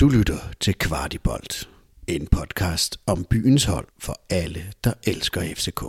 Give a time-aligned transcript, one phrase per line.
[0.00, 1.68] Du lytter til Kvartibolt,
[2.06, 5.82] en podcast om byens hold for alle, der elsker FCK.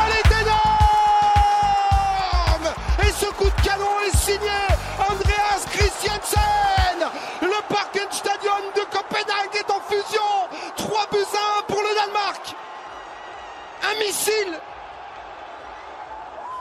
[0.00, 0.68] Elle est énorme!
[3.04, 4.60] Et ce coup de canon est signé
[5.10, 6.98] Andreas Christiansen!
[7.42, 10.32] Le Parkenstadion de Copenhague est en fusion!
[10.76, 12.44] 3 buts à 1 pour le Danemark!
[13.88, 14.52] Un missile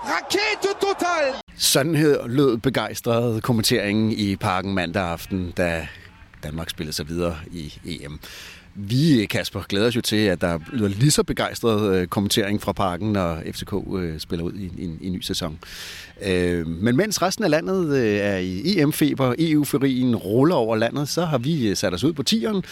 [0.10, 1.42] Rakete-total!
[1.58, 1.94] Sådan
[2.26, 5.88] lød begejstret kommenteringen i parken mandag aften, da
[6.44, 8.20] Danmark spillede sig videre i EM.
[8.76, 12.72] Vi, Kasper, glæder os jo til, at der lyder lige så begejstret øh, kommentering fra
[12.72, 15.60] parken, når FCK øh, spiller ud i en, i en ny sæson.
[16.26, 21.38] Øh, men mens resten af landet er i EM-feber, EU-ferien ruller over landet, så har
[21.38, 22.64] vi sat os ud på tieren,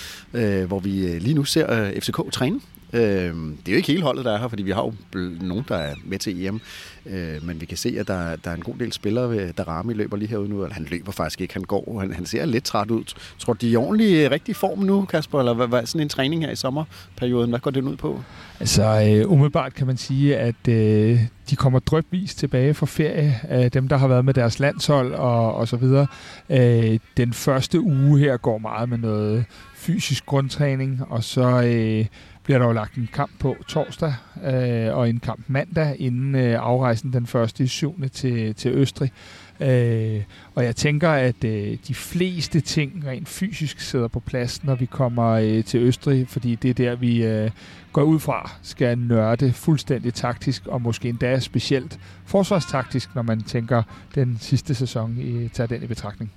[0.67, 2.59] hvor vi lige nu ser FCK træne.
[2.93, 5.45] Øh, det er jo ikke hele holdet, der er her, fordi vi har jo bl-
[5.45, 6.61] nogen, der er med til EM.
[7.05, 9.51] Øh, men vi kan se, at der, der er en god del spillere.
[9.51, 10.63] Der Rami løber lige herude nu.
[10.63, 11.99] Eller han løber faktisk ikke, han går.
[11.99, 13.03] Han, han ser lidt træt ud.
[13.39, 15.39] Tror du, de er i ordentlig rigtig form nu, Kasper?
[15.39, 17.49] Eller hvad, hvad sådan en træning her i sommerperioden?
[17.49, 18.21] Hvad går den ud på?
[18.59, 23.39] Altså, øh, umiddelbart kan man sige, at øh, de kommer drøbvis tilbage fra ferie.
[23.51, 26.07] Øh, dem, der har været med deres landshold og, og så videre.
[26.49, 32.05] Øh, den første uge her går meget med noget fysisk grundtræning, og så øh,
[32.47, 36.59] bliver der jo lagt en kamp på torsdag øh, og en kamp mandag inden øh,
[36.59, 38.09] afrejsen den første i 7.
[38.09, 39.11] til, til Østrig.
[39.59, 40.23] Øh,
[40.55, 44.85] og jeg tænker, at øh, de fleste ting rent fysisk sidder på plads, når vi
[44.85, 47.51] kommer øh, til Østrig, fordi det er der, vi øh,
[47.93, 53.83] går ud fra, skal nørde fuldstændig taktisk, og måske endda specielt forsvarstaktisk, når man tænker
[54.15, 56.31] den sidste sæson, i, tager den i betragtning.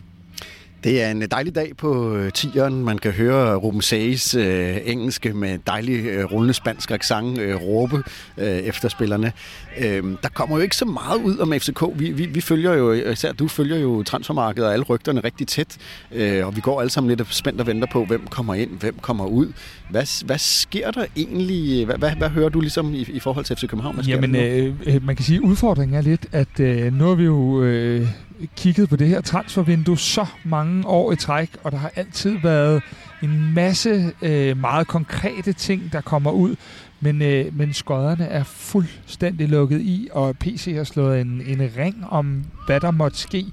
[0.84, 2.84] Det er en dejlig dag på øh, tieren.
[2.84, 8.03] Man kan høre Ruben Sages øh, engelske med dejlig øh, rullende spansk accent øh, råbe
[8.39, 9.33] øh, efter spillerne.
[9.81, 11.83] Øh, der kommer jo ikke så meget ud om FCK.
[11.95, 15.77] Vi, vi, vi følger jo, især du følger jo transfermarkedet og alle rygterne rigtig tæt.
[16.12, 18.98] Øh, og vi går alle sammen lidt spændt og venter på, hvem kommer ind, hvem
[19.01, 19.53] kommer ud.
[19.91, 21.85] Hvad, hvad sker der egentlig?
[21.85, 23.95] Hvad, hvad, hvad hører du ligesom i, i forhold til FC København?
[23.95, 24.39] Hvad Jamen, nu?
[24.39, 28.07] øh, man kan sige, at udfordringen er lidt, at øh, nu har vi jo øh,
[28.56, 32.83] kigget på det her transfervindue så mange år i træk, og der har altid været
[33.23, 36.56] en masse øh, meget konkrete ting, der kommer ud,
[37.00, 42.05] men, øh, men skodderne er fuldstændig lukket i, og PC har slået en, en ring
[42.08, 43.46] om, hvad der måtte ske.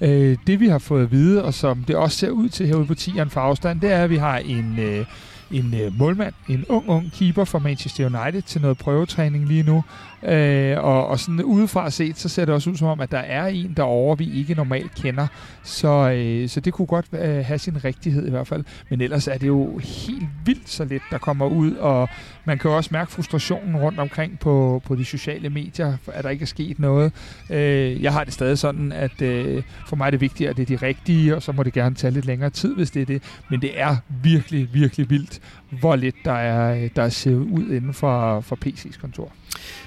[0.00, 2.86] Øh, det vi har fået at vide, og som det også ser ud til herude
[2.86, 4.78] på 10'eren for afstand, det er, at vi har en...
[4.78, 5.06] Øh,
[5.50, 9.84] en øh, målmand, en ung, ung keeper fra Manchester United til noget prøvetræning lige nu.
[10.22, 13.18] Øh, og, og sådan udefra set, så ser det også ud som om, at der
[13.18, 15.26] er en derovre, vi ikke normalt kender.
[15.62, 18.64] Så, øh, så det kunne godt øh, have sin rigtighed i hvert fald.
[18.90, 22.08] Men ellers er det jo helt vildt så lidt, der kommer ud, og
[22.44, 26.30] man kan jo også mærke frustrationen rundt omkring på, på de sociale medier, at der
[26.30, 27.12] ikke er sket noget.
[27.50, 30.62] Øh, jeg har det stadig sådan, at øh, for mig er det vigtigt, at det
[30.70, 33.06] er de rigtige, og så må det gerne tage lidt længere tid, hvis det er
[33.06, 33.22] det.
[33.50, 37.94] Men det er virkelig, virkelig vildt, hvor lidt der er, der er set ud inden
[37.94, 39.32] for, for PC's kontor.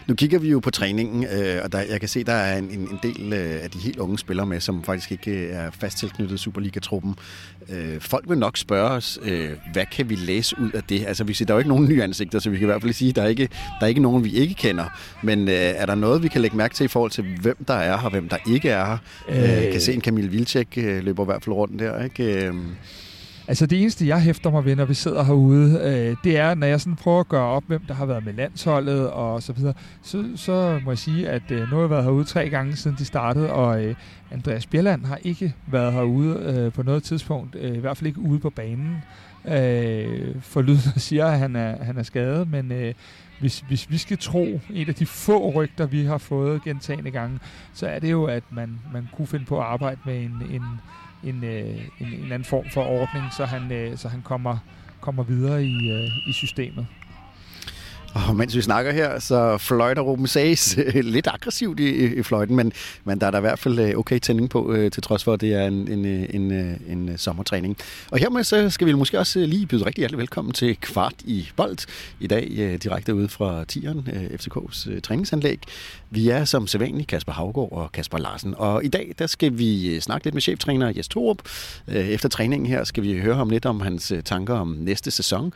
[0.07, 2.69] Nu kigger vi jo på træningen, øh, og der, jeg kan se, der er en,
[2.69, 6.39] en del øh, af de helt unge spillere med, som faktisk ikke er fast tilknyttet
[6.39, 7.15] Superliga-truppen.
[7.69, 11.05] Øh, folk vil nok spørge os, øh, hvad kan vi læse ud af det?
[11.07, 12.81] Altså, vi siger, der er jo ikke nogen nye ansigter, så vi kan i hvert
[12.81, 14.85] fald sige, at der er ikke, der er ikke nogen, vi ikke kender.
[15.23, 17.73] Men øh, er der noget, vi kan lægge mærke til i forhold til, hvem der
[17.73, 18.97] er her, hvem der ikke er her?
[19.65, 22.45] Øh, kan se en Camille Vilcek øh, løber i hvert fald rundt der, ikke?
[22.45, 22.53] Øh,
[23.47, 26.67] Altså det eneste, jeg hæfter mig ved, når vi sidder herude, øh, det er, når
[26.67, 29.73] jeg sådan prøver at gøre op, hvem der har været med landsholdet og så videre,
[30.01, 32.97] så, så må jeg sige, at øh, nu har jeg været herude tre gange siden
[32.99, 33.95] de startede, og øh,
[34.31, 38.19] Andreas Bjelland har ikke været herude øh, på noget tidspunkt, øh, i hvert fald ikke
[38.19, 38.97] ude på banen.
[39.45, 42.93] Øh, for lyden siger, at han er, han er skadet, men øh,
[43.39, 47.39] hvis, hvis vi skal tro et af de få rygter, vi har fået gentagende gange,
[47.73, 50.63] så er det jo, at man, man kunne finde på at arbejde med en, en
[51.23, 54.57] en, øh, en, en anden form for ordning, så han, øh, så han kommer,
[55.01, 56.87] kommer videre i, øh, i systemet.
[58.13, 62.55] Og mens vi snakker her, så fløjter Ruben Sages øh, lidt aggressivt i, i fløjten,
[62.55, 65.23] men, men der er der i hvert fald øh, okay tænding på, øh, til trods
[65.23, 66.51] for, at det er en, en, en,
[66.87, 67.77] en, sommertræning.
[68.11, 71.49] Og hermed så skal vi måske også lige byde rigtig hjertelig velkommen til Kvart i
[71.55, 71.77] Bold.
[72.19, 74.07] I dag direkte ude fra Tieren,
[74.39, 75.59] FCK's træningsanlæg.
[76.09, 78.53] Vi er som sædvanligt Kasper Havgård og Kasper Larsen.
[78.57, 81.37] Og i dag der skal vi snakke lidt med cheftræner Jes Torup.
[81.87, 85.53] Efter træningen her skal vi høre ham lidt om hans tanker om næste sæson,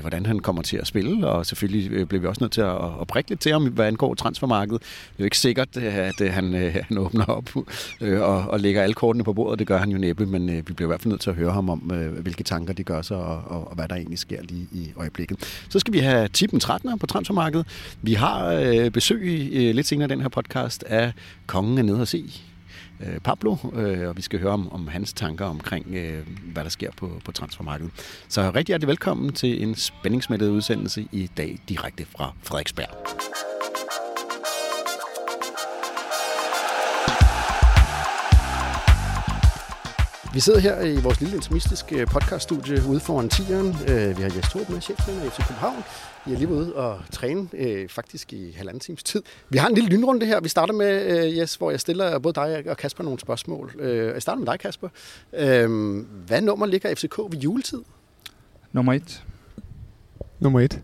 [0.00, 2.76] hvordan han kommer til at spille, og selvfølgelig Øh, blev vi også nødt til at,
[3.00, 4.80] at prikke lidt til ham, hvad angår transfermarkedet.
[4.82, 6.52] Det er jo ikke sikkert, øh, at øh, han,
[6.88, 7.56] han åbner op
[8.00, 9.58] og, og lægger alle kortene på bordet.
[9.58, 11.52] Det gør han jo næppe, men vi bliver i hvert fald nødt til at høre
[11.52, 11.78] ham om,
[12.20, 15.64] hvilke tanker de gør sig, og, og, og hvad der egentlig sker lige i øjeblikket.
[15.68, 17.66] Så skal vi have tippen 13 på transfermarkedet.
[18.02, 19.20] Vi har besøg
[19.74, 21.12] lidt senere i den her podcast af
[21.46, 22.49] kongen er nede at se
[23.06, 26.70] Øh, Pablo, øh, og vi skal høre om, om hans tanker omkring, øh, hvad der
[26.70, 27.92] sker på, på transfermarkedet.
[28.28, 33.20] Så rigtig hjertelig velkommen til en spændingsmættet udsendelse i dag direkte fra Frederiksberg.
[40.34, 43.76] Vi sidder her i vores lille intimistiske øh, podcaststudie ude foran tieren.
[43.88, 45.84] Øh, vi har Jes Torp med, cheftræner i FC København.
[46.26, 49.22] I er lige ude og træne, øh, faktisk i halvanden times tid.
[49.48, 50.40] Vi har en lille lynrunde her.
[50.40, 53.74] Vi starter med, øh, yes, hvor jeg stiller både dig og Kasper nogle spørgsmål.
[53.78, 54.88] Øh, jeg starter med dig, Kasper.
[55.32, 55.96] Øh,
[56.26, 57.82] hvad nummer ligger FCK ved juletid?
[58.72, 59.24] Nummer et.
[60.40, 60.82] Nummer et.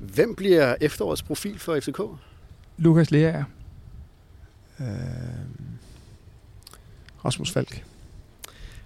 [0.00, 2.00] Hvem bliver efterårets profil for FCK?
[2.76, 3.42] Lukas Lea.
[4.80, 4.86] Øh,
[7.24, 7.84] Rasmus Falk.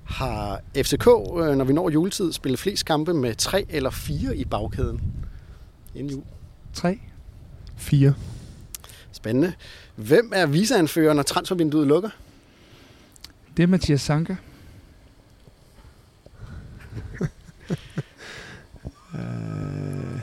[0.04, 4.44] Har FCK, øh, når vi når juletid, spillet flest kampe med tre eller fire i
[4.44, 5.00] bagkæden?
[5.94, 6.22] inden jul?
[6.72, 7.00] Tre.
[7.76, 8.14] Fire.
[9.12, 9.52] Spændende.
[9.96, 12.10] Hvem er viseanfører, når transfervinduet lukker?
[13.56, 14.36] Det er Mathias Sanka.
[19.14, 20.20] øh...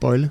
[0.00, 0.30] Bøjle.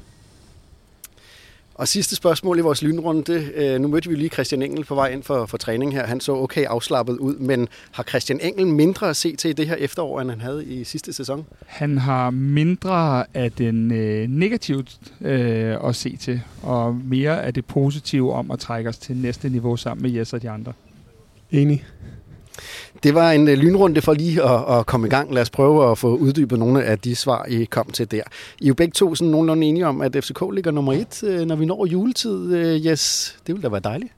[1.81, 3.51] Og sidste spørgsmål i vores lynrunde.
[3.55, 6.05] Øh, nu mødte vi lige Christian Engel på vej ind for, for træning her.
[6.05, 9.67] Han så okay afslappet ud, men har Christian Engel mindre at se til i det
[9.67, 11.45] her efterår, end han havde i sidste sæson?
[11.65, 17.65] Han har mindre af den øh, negativt øh, at se til, og mere af det
[17.65, 20.73] positive om at trække os til næste niveau sammen med Jes og de andre.
[21.51, 21.85] Enig.
[23.03, 25.33] Det var en øh, lynrunde for lige at, at komme i gang.
[25.33, 28.23] Lad os prøve at få uddybet nogle af de svar, I kom til der.
[28.59, 31.45] I er jo begge to sådan nogenlunde enige om, at FCK ligger nummer et, øh,
[31.45, 32.53] når vi når juletid.
[32.53, 34.13] Øh, yes, det ville da være dejligt.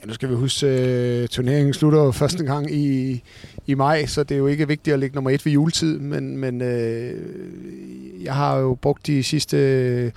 [0.00, 3.22] Ja, nu skal vi huske, at turneringen slutter første gang i,
[3.66, 6.36] i maj, så det er jo ikke vigtigt at ligge nummer et ved juletid, men,
[6.36, 7.14] men øh,
[8.24, 10.12] jeg har jo brugt de sidste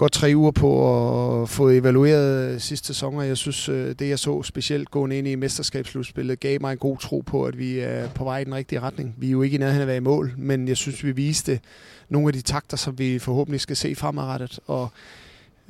[0.00, 4.18] godt tre uger på at få evalueret sidste sæson, og jeg synes, øh, det jeg
[4.18, 8.08] så specielt gående ind i mesterskabsslutspillet, gav mig en god tro på, at vi er
[8.08, 9.14] på vej i den rigtige retning.
[9.18, 11.12] Vi er jo ikke i nærheden af at være i mål, men jeg synes, vi
[11.12, 11.60] viste
[12.08, 14.88] nogle af de takter, som vi forhåbentlig skal se fremadrettet, og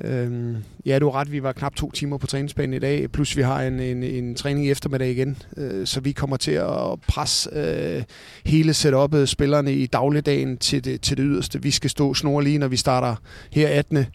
[0.04, 0.56] Øhm,
[0.86, 3.42] ja, du har ret, vi var knap to timer på træningsbanen i dag, plus vi
[3.42, 7.50] har en, en, en træning i eftermiddag igen, øh, så vi kommer til at presse
[7.52, 8.02] øh,
[8.46, 11.62] hele setupet, spillerne i dagligdagen til det, til det yderste.
[11.62, 13.14] Vi skal stå snor lige, når vi starter
[13.50, 14.06] her 18.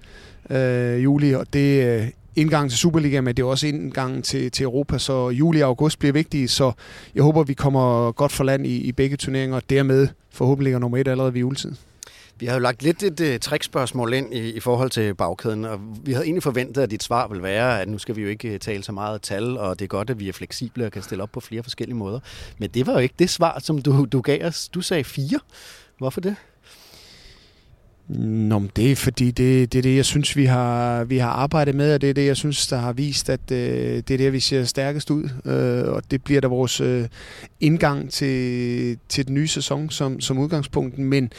[0.49, 4.51] Øh, juli, og det er øh, indgang til Superliga, men det er også indgangen til,
[4.51, 6.71] til Europa, så juli og august bliver vigtige, så
[7.15, 10.97] jeg håber, vi kommer godt for land i, i begge turneringer, og dermed forhåbentlig nummer
[10.97, 11.71] et allerede ved juletid.
[12.39, 15.79] Vi har jo lagt lidt et uh, trickspørgsmål ind i, i forhold til bagkæden, og
[16.03, 18.49] vi havde egentlig forventet, at dit svar ville være, at nu skal vi jo ikke
[18.49, 21.01] øh, tale så meget tal, og det er godt, at vi er fleksible og kan
[21.01, 22.19] stille op på flere forskellige måder.
[22.57, 24.69] Men det var jo ikke det svar, som du, du gav os.
[24.69, 25.39] Du sagde fire.
[25.97, 26.35] Hvorfor det?
[28.07, 31.29] Nå, men det er fordi, det, det er det, jeg synes, vi har, vi har
[31.29, 34.17] arbejdet med, og det er det, jeg synes, der har vist, at øh, det er
[34.17, 35.29] det, vi ser stærkest ud.
[35.45, 37.07] Øh, og det bliver da vores øh,
[37.59, 40.97] indgang til, til den nye sæson som, som udgangspunkt.
[40.97, 41.31] Men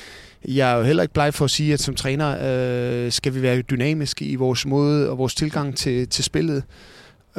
[0.48, 3.42] jeg er jo heller ikke bleg for at sige, at som træner øh, skal vi
[3.42, 6.64] være dynamiske i vores måde og vores tilgang til, til spillet.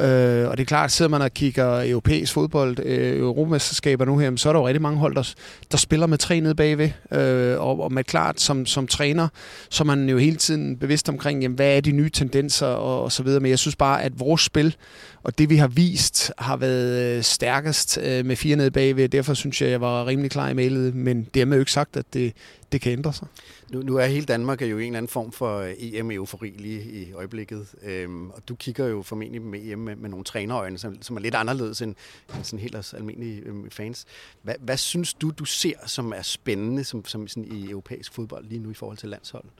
[0.00, 4.18] Øh, og det er klart, at sidder man og kigger europæisk fodbold, øh, europamesterskaber nu
[4.18, 5.34] her, så er der jo rigtig mange hold, der,
[5.70, 6.90] der spiller med tre nede bagved.
[7.12, 9.28] Øh, og, og med klart, som, som træner,
[9.70, 13.02] så er man jo hele tiden bevidst omkring, jamen, hvad er de nye tendenser og,
[13.02, 13.40] og så videre.
[13.40, 14.76] Men jeg synes bare, at vores spil
[15.22, 19.08] og det vi har vist har været øh, stærkest øh, med fire nede bagved.
[19.08, 21.72] Derfor synes jeg, jeg var rimelig klar i mailet, men det er med jo ikke
[21.72, 22.32] sagt, at det,
[22.72, 23.26] det kan ændre sig.
[23.72, 26.82] Nu, nu er hele Danmark er jo en eller anden form for øh, EM-eufori lige
[26.82, 31.02] i øjeblikket, øhm, og du kigger jo formentlig med EM med, med nogle trænerøjne, som,
[31.02, 31.94] som er lidt anderledes end,
[32.34, 34.06] end sådan helt almindelige øhm, fans.
[34.42, 38.44] Hvad, hvad synes du, du ser, som er spændende som, som sådan i europæisk fodbold
[38.44, 39.50] lige nu i forhold til landsholdet?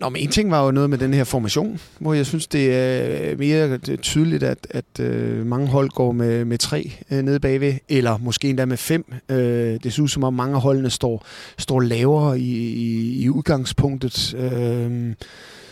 [0.00, 2.74] Nå, men en ting var jo noget med den her formation, hvor jeg synes, det
[2.74, 7.40] er øh, mere tydeligt, at, at øh, mange hold går med, med tre øh, nede
[7.40, 9.12] bagved, eller måske endda med fem.
[9.28, 9.36] Øh,
[9.82, 11.26] det ser ud som om mange af holdene står,
[11.58, 14.34] står lavere i, i, i udgangspunktet.
[14.34, 15.14] Øh,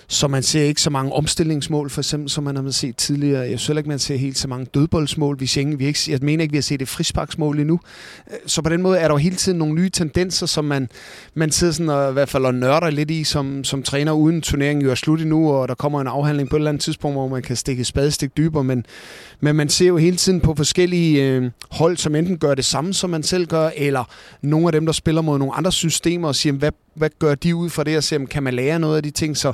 [0.09, 3.51] så man ser ikke så mange omstillingsmål, for eksempel, som man har set tidligere.
[3.51, 5.41] Jeg synes ikke, man ser helt så mange dødboldsmål.
[5.41, 7.81] Vi, ser vi ikke, jeg mener ikke, vi har set et frisparksmål endnu.
[8.31, 10.89] Øh, så på den måde er der jo hele tiden nogle nye tendenser, som man,
[11.35, 14.43] man sidder sådan og, i hvert fald og nørder lidt i, som, som træner uden
[14.43, 17.15] turneringen jo er slut endnu, og der kommer en afhandling på et eller andet tidspunkt,
[17.15, 18.87] hvor man kan stikke spadestik dybere, men,
[19.41, 22.95] men man ser jo hele tiden på forskellige øh, hold, som enten gør det samme,
[22.95, 24.05] som man selv gør, eller
[24.43, 27.57] nogle af dem, der spiller mod nogle andre systemer, og siger, hvad, hvad gør de
[27.57, 29.53] ud fra det, og ser, kan man lære noget af de ting, så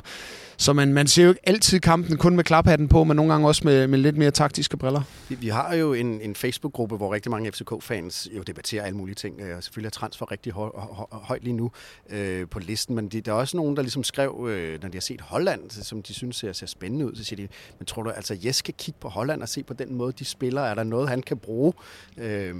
[0.57, 3.47] så man, man ser jo ikke altid kampen kun med klaphatten på, men nogle gange
[3.47, 5.01] også med, med lidt mere taktiske briller.
[5.29, 9.15] Vi, vi har jo en, en Facebook-gruppe, hvor rigtig mange FCK-fans jo debatterer alle mulige
[9.15, 11.71] ting, øh, og selvfølgelig er transfer rigtig høj, høj, højt lige nu
[12.09, 14.95] øh, på listen, men de, der er også nogen, der ligesom skrev, øh, når de
[14.95, 17.47] har set Holland, som de synes ser, ser spændende ud, så siger de,
[17.79, 20.25] men tror du altså, Jes kan kigge på Holland og se på den måde, de
[20.25, 20.61] spiller?
[20.61, 21.73] Er der noget, han kan bruge?
[22.17, 22.55] Øh,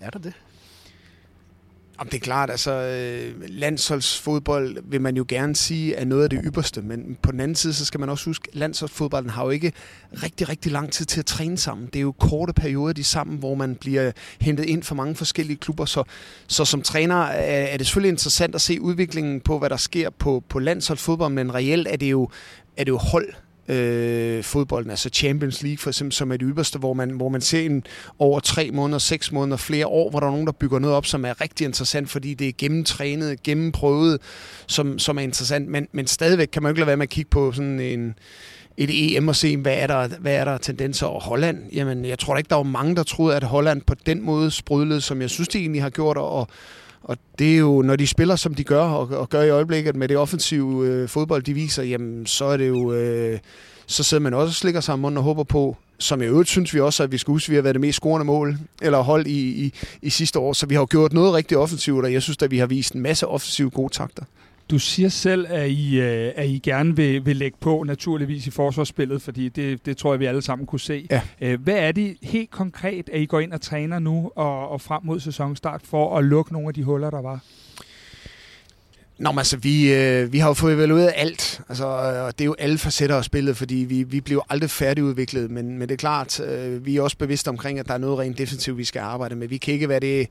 [0.00, 0.32] er der det?
[1.98, 6.30] Om det er klart, altså øh, landsholdsfodbold vil man jo gerne sige er noget af
[6.30, 9.44] det ypperste, men på den anden side, så skal man også huske, at landsholdsfodbolden har
[9.44, 9.72] jo ikke
[10.22, 11.86] rigtig, rigtig lang tid til at træne sammen.
[11.86, 15.56] Det er jo korte perioder, de sammen, hvor man bliver hentet ind fra mange forskellige
[15.56, 16.04] klubber, så,
[16.46, 20.44] så som træner er det selvfølgelig interessant at se udviklingen på, hvad der sker på,
[20.48, 22.28] på landsholdsfodbold, men reelt er det jo,
[22.76, 23.34] er det jo hold,
[23.68, 27.40] øh, fodbolden, altså Champions League for eksempel, som er det ypperste, hvor man, hvor man
[27.40, 27.84] ser en
[28.18, 31.06] over tre måneder, seks måneder, flere år, hvor der er nogen, der bygger noget op,
[31.06, 34.20] som er rigtig interessant, fordi det er gennemtrænet, gennemprøvet,
[34.66, 37.10] som, som er interessant, men, men stadigvæk kan man jo ikke lade være med at
[37.10, 38.14] kigge på sådan en
[38.76, 41.06] et EM og se, hvad er der, hvad er der tendenser.
[41.06, 43.94] over Holland, jamen jeg tror da ikke, der var mange, der troede, at Holland på
[44.06, 46.48] den måde sprudlede, som jeg synes, de egentlig har gjort, og,
[47.08, 49.96] og det er jo, når de spiller, som de gør, og, og gør i øjeblikket
[49.96, 52.92] med det offensive øh, fodbold, de viser, jamen, så er det jo...
[52.92, 53.38] Øh,
[53.86, 56.74] så sidder man også og slikker sig om og håber på, som jeg øvrigt synes
[56.74, 59.00] vi også, at vi skal huske, at vi har været det mest scorende mål, eller
[59.00, 60.52] hold i, i, i sidste år.
[60.52, 62.94] Så vi har jo gjort noget rigtig offensivt, og jeg synes, at vi har vist
[62.94, 64.22] en masse offensive gode takter.
[64.70, 68.50] Du siger selv, at I, øh, at I gerne vil, vil lægge på naturligvis i
[68.50, 71.06] forsvarsspillet, fordi det, det tror jeg, vi alle sammen kunne se.
[71.10, 71.20] Ja.
[71.40, 74.80] Øh, hvad er det helt konkret, at I går ind og træner nu og, og
[74.80, 77.40] frem mod sæsonstart for at lukke nogle af de huller, der var?
[79.18, 81.86] Nå, men altså, vi, øh, vi har jo fået evalueret alt, altså,
[82.26, 85.78] og det er jo alle facetter af spillet, fordi vi, vi bliver aldrig færdigudviklet, men,
[85.78, 88.38] men det er klart, øh, vi er også bevidste omkring, at der er noget rent
[88.38, 89.48] defensivt, vi skal arbejde med.
[89.48, 90.28] Vi kan ikke være det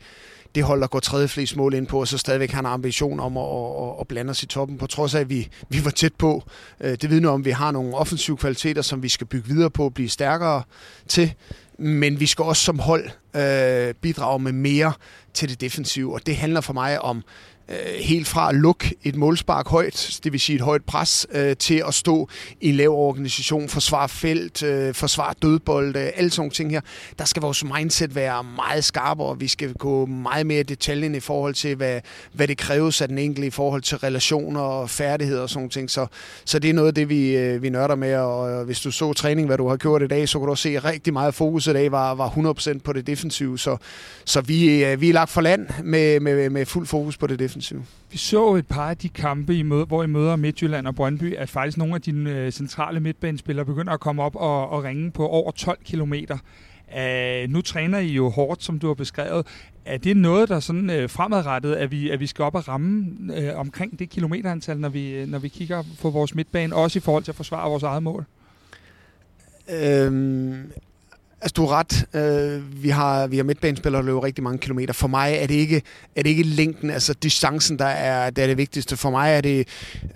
[0.55, 3.19] det hold, der går tredje flest mål ind på, og så stadigvæk har en ambition
[3.19, 5.91] om at, at, at blande os i toppen, på trods af, at vi, vi var
[5.91, 6.43] tæt på.
[6.81, 9.69] Øh, det vidner om, at vi har nogle offensive kvaliteter, som vi skal bygge videre
[9.69, 10.63] på og blive stærkere
[11.07, 11.33] til.
[11.79, 14.93] Men vi skal også som hold øh, bidrage med mere
[15.33, 17.23] til det defensive, og det handler for mig om
[17.69, 21.55] Øh, helt fra at lukke et målspark højt, det vil sige et højt pres, øh,
[21.57, 22.29] til at stå
[22.61, 26.81] i en lav organisation, forsvare felt, øh, forsvare dødbold, øh, alle sådan ting her.
[27.19, 31.15] Der skal vores mindset være meget skarpere, og vi skal gå meget mere i detaljen
[31.15, 32.01] i forhold til, hvad,
[32.33, 35.89] hvad det kræves af den enkelte i forhold til relationer og færdigheder og sådan ting.
[35.89, 36.07] Så,
[36.45, 39.13] så det er noget af det, vi, øh, vi nørder med, og hvis du så
[39.13, 41.67] træning, hvad du har gjort i dag, så kan du se, at rigtig meget fokus
[41.67, 43.77] i dag var, var 100% på det defensive, så,
[44.25, 47.39] så vi, øh, vi er lagt for land med, med, med fuld fokus på det
[47.39, 47.83] defensive defensiv.
[48.11, 51.35] Vi så et par af de kampe, I møder, hvor I møder Midtjylland og Brøndby,
[51.35, 55.11] at faktisk nogle af dine øh, centrale midtbanespillere begynder at komme op og, og ringe
[55.11, 56.37] på over 12 kilometer.
[56.87, 59.47] Uh, nu træner I jo hårdt, som du har beskrevet.
[59.85, 63.17] Er det noget, der sådan uh, fremadrettet, at vi, at vi skal op og ramme
[63.29, 67.23] uh, omkring det kilometerantal, når vi, når vi kigger på vores midtbane, også i forhold
[67.23, 68.25] til at forsvare vores eget mål?
[69.69, 70.71] Øhm,
[71.45, 72.05] Altså, du har ret.
[72.13, 74.93] Øh, vi har, vi har midtbanespillere, der løber rigtig mange kilometer.
[74.93, 75.81] For mig er det ikke,
[76.15, 78.97] er det ikke længden, altså distancen, der er, der er det vigtigste.
[78.97, 79.67] For mig er det,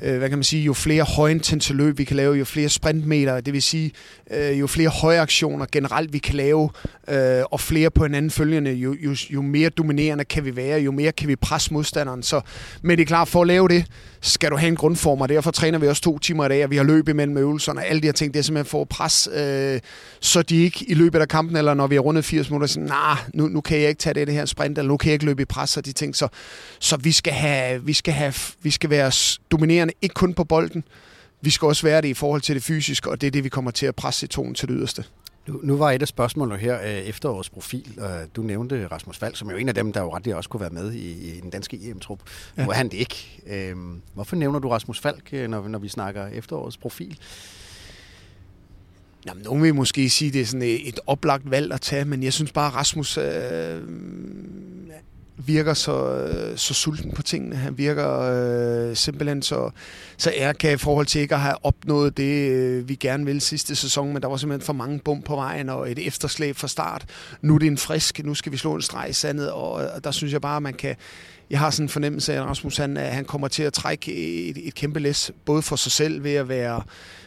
[0.02, 3.42] øh, hvad kan man sige, jo flere højintense løb vi kan lave, jo flere sprintmeter,
[3.42, 3.92] det vil sige,
[4.32, 6.70] øh, jo flere høje aktioner generelt vi kan lave,
[7.08, 10.92] øh, og flere på hinanden følgende, jo, jo, jo mere dominerende kan vi være, jo
[10.92, 12.24] mere kan vi presse modstanderen.
[12.24, 12.42] Så,
[12.82, 13.86] men det er klart, for at lave det,
[14.22, 16.72] skal du have en grundform, og derfor træner vi også to timer i dag, og
[16.72, 18.90] vi har løb imellem øvelserne, og alle de her ting, det er simpelthen for at
[18.90, 19.80] presse, øh,
[20.20, 22.88] så de ikke i løbet af kampen, eller når vi har rundet 80 minutter, siger,
[22.88, 25.14] nah, nu, nu kan jeg ikke tage det, det her sprint, eller nu kan jeg
[25.14, 26.16] ikke løbe i pres, og de ting.
[26.16, 26.28] Så,
[26.80, 30.84] så vi, skal have, vi, skal have, vi skal være dominerende, ikke kun på bolden,
[31.42, 33.50] vi skal også være det i forhold til det fysiske, og det er det, vi
[33.50, 35.04] kommer til at presse tonen til det yderste.
[35.48, 38.00] Nu, nu var et af spørgsmålene her øh, efterårets profil.
[38.36, 40.62] Du nævnte Rasmus Fald, som er jo en af dem, der jo ret også kunne
[40.62, 42.20] være med i, i den danske EM-trup.
[42.58, 42.64] Ja.
[42.64, 43.42] Nu er han det ikke.
[43.48, 47.20] Øhm, hvorfor nævner du Rasmus Falk, øh, når, når vi snakker efterårets profil?
[49.26, 52.06] Jamen, nogen vil måske sige, at det er sådan øh, et oplagt valg at tage,
[52.06, 53.82] men jeg synes bare, at Rasmus øh,
[55.46, 57.56] virker så, øh, så sulten på tingene.
[57.56, 59.70] Han virker øh, simpelthen så,
[60.18, 63.76] så ærka i forhold til ikke at have opnået det, øh, vi gerne ville sidste
[63.76, 67.06] sæson, men der var simpelthen for mange bum på vejen og et efterslæb fra start.
[67.42, 70.04] Nu er det en frisk, nu skal vi slå en streg i sandet, og, og
[70.04, 70.96] der synes jeg bare, at man kan...
[71.50, 74.14] Jeg har sådan en fornemmelse af, at Rasmus han, øh, han kommer til at trække
[74.50, 76.82] et, et kæmpe læs, både for sig selv ved at være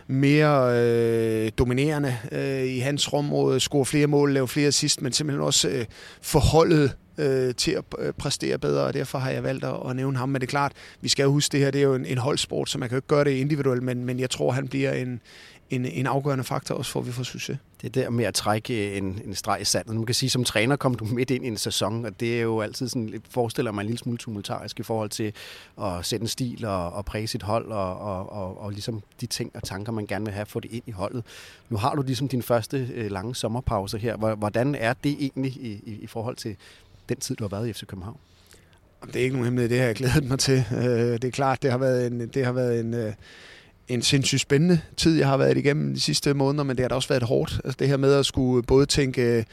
[0.06, 5.44] mere øh, dominerende øh, i hans område, score flere mål, lave flere assist, men simpelthen
[5.44, 5.84] også øh,
[6.22, 10.18] forholdet øh, til at øh, præstere bedre, og derfor har jeg valgt at, at nævne
[10.18, 10.28] ham.
[10.28, 12.18] Men det er klart, vi skal jo huske, det her det er jo en, en
[12.18, 14.92] holdsport, så man kan jo ikke gøre det individuelt, men, men jeg tror, han bliver
[14.92, 15.20] en,
[15.72, 17.58] en, en afgørende faktor også for, at vi får succes.
[17.82, 19.94] Det der med at trække en, en streg i sandet.
[19.94, 22.42] Man kan sige, som træner kom du midt ind i en sæson, og det er
[22.42, 25.32] jo altid sådan, forestiller mig en lille smule tumultarisk i forhold til
[25.82, 29.26] at sætte en stil og, og præge sit hold, og, og, og, og ligesom de
[29.26, 31.24] ting og tanker, man gerne vil have, få det ind i holdet.
[31.68, 34.16] Nu har du ligesom din første øh, lange sommerpause her.
[34.34, 36.56] Hvordan er det egentlig i, i, i forhold til
[37.08, 38.16] den tid, du har været i FC København?
[39.06, 40.64] Det er ikke nogen hemmelighed, det har jeg glædet mig til.
[40.72, 43.12] Øh, det er klart, det har været en, det har været en, øh,
[43.88, 46.94] en sindssygt spændende tid, jeg har været igennem de sidste måneder, men det har da
[46.94, 47.60] også været hårdt.
[47.64, 49.44] Altså det her med at skulle både tænke øh,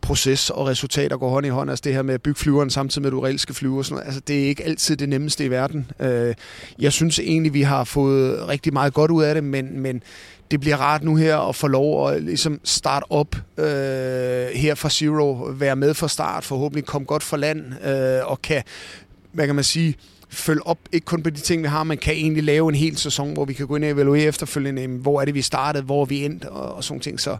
[0.00, 1.70] proces og resultater går hånd i hånd.
[1.70, 3.84] Altså det her med at bygge flyveren samtidig med, at du reelt skal flyve og
[3.84, 4.06] sådan noget.
[4.06, 5.90] Altså det er ikke altid det nemmeste i verden.
[6.00, 6.34] Øh,
[6.78, 10.02] jeg synes egentlig, vi har fået rigtig meget godt ud af det, men, men
[10.50, 13.64] det bliver rart nu her at få lov at ligesom starte op øh,
[14.54, 18.62] her fra Zero, være med fra start, forhåbentlig komme godt for land øh, og kan,
[19.32, 19.96] hvad kan man sige,
[20.32, 22.96] følge op, ikke kun på de ting, vi har, man kan egentlig lave en hel
[22.96, 26.02] sæson, hvor vi kan gå ind og evaluere efterfølgende, hvor er det, vi startede, hvor
[26.02, 27.20] er vi endt, og, og sådan ting.
[27.20, 27.36] Så,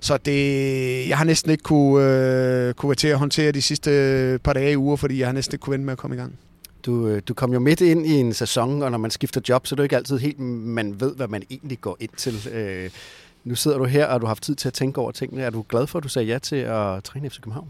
[0.00, 3.90] så det, jeg har næsten ikke kunne, øh, kunne være til at håndtere de sidste
[3.90, 6.16] øh, par dage i uger, fordi jeg har næsten ikke kunne vente med at komme
[6.16, 6.38] i gang.
[6.86, 9.66] Du, øh, du kom jo midt ind i en sæson, og når man skifter job,
[9.66, 12.48] så er det ikke altid helt, man ved, hvad man egentlig går ind til.
[12.52, 12.90] Øh,
[13.44, 15.42] nu sidder du her, og du har haft tid til at tænke over tingene.
[15.42, 17.68] Er du glad for, at du sagde ja til at træne FC København?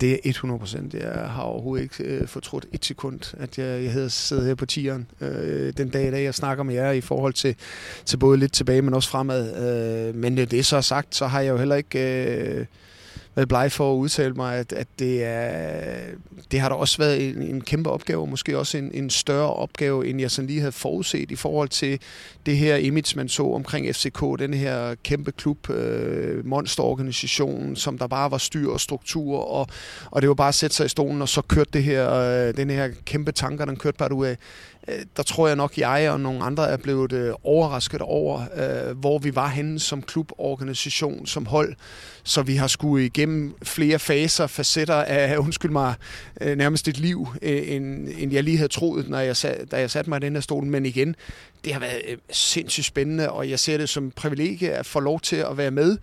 [0.00, 0.94] Det er 100 procent.
[0.94, 4.66] Jeg har overhovedet ikke øh, fortrudt et sekund, at jeg, jeg havde siddet her på
[4.66, 7.56] tieren øh, den dag i dag, jeg snakker med jer i forhold til,
[8.04, 9.56] til både lidt tilbage, men også fremad.
[10.08, 11.98] Øh, men det er så sagt, så har jeg jo heller ikke...
[11.98, 12.66] Øh,
[13.34, 15.98] været bleg for at udtale mig, at, at det, er,
[16.50, 20.06] det har da også været en, en kæmpe opgave, måske også en, en større opgave,
[20.06, 22.00] end jeg sådan lige havde forudset i forhold til
[22.46, 28.06] det her image, man så omkring FCK, den her kæmpe klub, øh, monsterorganisation, som der
[28.06, 29.66] bare var styr og struktur, og,
[30.10, 32.56] og det var bare at sætte sig i stolen, og så kørte det her, øh,
[32.56, 34.36] den her kæmpe tanker, den kørte bare ud af.
[34.88, 38.98] Øh, der tror jeg nok, jeg og nogle andre er blevet øh, overrasket over, øh,
[38.98, 41.74] hvor vi var henne som klub, organisation, som hold.
[42.24, 45.94] Så vi har skulle igennem flere faser, facetter af, undskyld mig,
[46.40, 49.36] øh, nærmest et liv, øh, end, end jeg lige havde troet, når jeg,
[49.70, 50.64] da jeg satte mig i den her stol.
[50.64, 51.16] Men igen,
[51.64, 55.36] det har været sindssygt spændende, og jeg ser det som privilegie at få lov til
[55.36, 55.98] at være med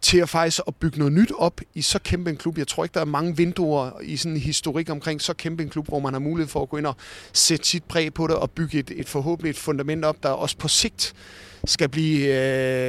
[0.00, 2.58] til at faktisk at bygge noget nyt op i så kæmpe en klub.
[2.58, 5.68] Jeg tror ikke, der er mange vinduer i sådan en historik omkring så kæmpe en
[5.68, 6.96] klub, hvor man har mulighed for at gå ind og
[7.32, 10.56] sætte sit præg på det og bygge et, et forhåbentlig et fundament op, der også
[10.56, 11.14] på sigt
[11.66, 12.26] skal blive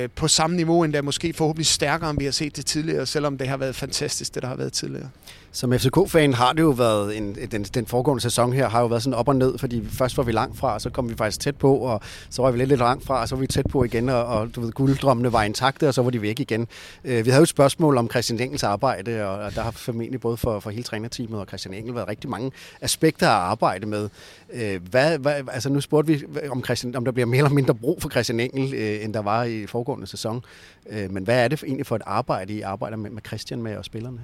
[0.04, 3.38] øh, på samme niveau, endda måske forhåbentlig stærkere, end vi har set det tidligere, selvom
[3.38, 5.10] det har været fantastisk, det der har været tidligere.
[5.56, 9.04] Som FCK-fan har det jo været, en, den, den foregående sæson her har jo været
[9.04, 11.40] sådan op og ned, fordi først var vi langt fra, og så kom vi faktisk
[11.40, 13.66] tæt på, og så var vi lidt, lidt langt fra, og så var vi tæt
[13.70, 16.68] på igen, og, og du ved, gulddrømmene var intakte, og så var de væk igen.
[17.04, 20.22] Øh, vi havde jo et spørgsmål om Christian Engels arbejde, og, og der har formentlig
[20.22, 24.10] både for, for hele trænerteamet og Christian Engel været rigtig mange aspekter at arbejde med.
[24.54, 27.76] Øh, hvad, hvad, altså nu spurgte vi, om, Christian, om der bliver mere eller mindre
[27.76, 30.44] brug for Christian Engel, øh, end der var i foregående sæson.
[30.90, 33.62] Øh, men hvad er det for, egentlig for et arbejde, I arbejder med, med Christian
[33.62, 34.20] med og spillerne?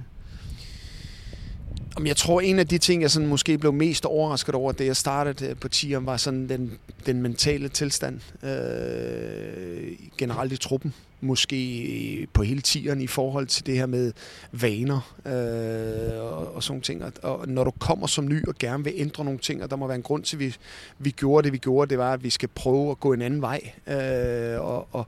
[2.04, 4.96] Jeg tror, en af de ting, jeg sådan måske blev mest overrasket over, det jeg
[4.96, 6.72] startede øh, på tieren, var sådan den,
[7.06, 10.94] den mentale tilstand øh, generelt i truppen.
[11.20, 14.12] Måske på hele tieren i forhold til det her med
[14.52, 17.04] vaner øh, og, og sådan ting.
[17.04, 19.76] Og, og når du kommer som ny og gerne vil ændre nogle ting, og der
[19.76, 20.56] må være en grund til, at vi,
[20.98, 23.42] vi gjorde det, vi gjorde, det var, at vi skal prøve at gå en anden
[23.42, 23.72] vej.
[23.86, 25.06] Øh, og, og,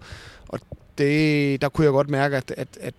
[0.48, 0.60] og
[0.98, 2.94] det, der kunne jeg godt mærke, at, at, at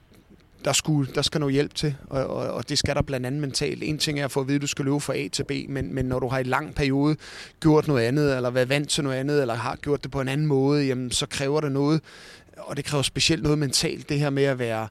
[0.65, 3.41] der, skulle, der skal noget hjælp til, og, og, og det skal der blandt andet
[3.41, 3.83] mentalt.
[3.83, 5.51] En ting er at få at vide, at du skal løbe fra A til B,
[5.69, 7.15] men, men når du har i lang periode
[7.59, 10.27] gjort noget andet, eller været vant til noget andet, eller har gjort det på en
[10.27, 12.01] anden måde, jamen, så kræver det noget,
[12.57, 14.87] og det kræver specielt noget mentalt, det her med at være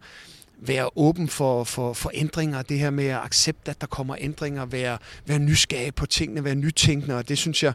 [0.67, 4.65] være åben for, for, for ændringer, det her med at accepte, at der kommer ændringer,
[4.65, 7.73] være, være nysgerrig på tingene, være nytænkende, og det synes jeg,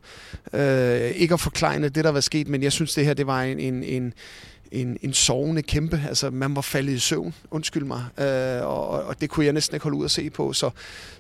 [0.54, 3.44] øh, ikke at forklare det, der var sket, men jeg synes, det her det var
[3.44, 4.14] en, en, en,
[4.72, 6.02] en, en sovende kæmpe.
[6.08, 8.06] Altså, man var faldet i søvn, undskyld mig.
[8.20, 10.54] Øh, og, og det kunne jeg næsten ikke holde ud at se på.
[10.54, 10.70] Så,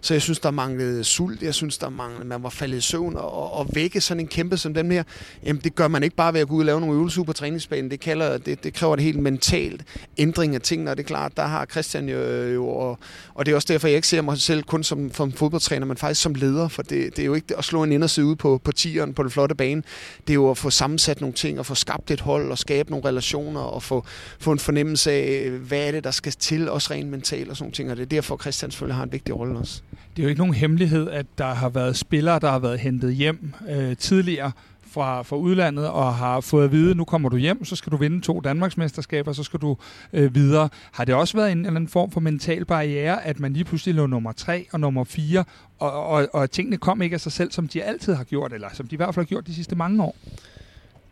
[0.02, 1.42] så jeg synes, der manglede sult.
[1.42, 3.16] Jeg synes, der manglede, man var faldet i søvn.
[3.16, 5.04] Og, og vække sådan en kæmpe som den her,
[5.44, 7.34] jamen det gør man ikke bare ved at gå ud og lave nogle øvelser på
[7.34, 7.92] træningsbanen.
[7.92, 9.84] Det, kalder, det, det kræver en helt mentalt
[10.18, 10.92] ændring af tingene.
[10.92, 13.00] Og det er klart, der har Christian jo, jo og,
[13.34, 15.98] og det er også derfor, jeg ikke ser mig selv kun som, som fodboldtræner, men
[15.98, 16.68] faktisk som leder.
[16.68, 19.24] For det, det er jo ikke at slå en inderside ud på, på tieren på
[19.24, 19.84] den flotte bane.
[20.22, 22.90] Det er jo at få sammensat nogle ting og få skabt et hold og skabe
[22.90, 24.06] nogle relationer situationer og få,
[24.40, 27.72] få en fornemmelse af, hvad er det, der skal til, også rent mentalt og sådan
[27.72, 27.92] ting.
[27.92, 29.82] Og det er derfor, Christian selvfølgelig har en vigtig rolle også.
[30.16, 33.16] Det er jo ikke nogen hemmelighed, at der har været spillere, der har været hentet
[33.16, 34.52] hjem øh, tidligere
[34.92, 37.98] fra, fra udlandet og har fået at vide, nu kommer du hjem, så skal du
[37.98, 39.78] vinde to Danmarksmesterskaber, så skal du
[40.14, 40.70] øh, videre.
[40.92, 43.96] Har det også været en eller anden form for mental barriere, at man lige pludselig
[43.96, 45.44] lå nummer tre og nummer fire,
[45.80, 48.68] og, og, og tingene kom ikke af sig selv, som de altid har gjort, eller
[48.74, 50.16] som de i hvert fald har gjort de sidste mange år?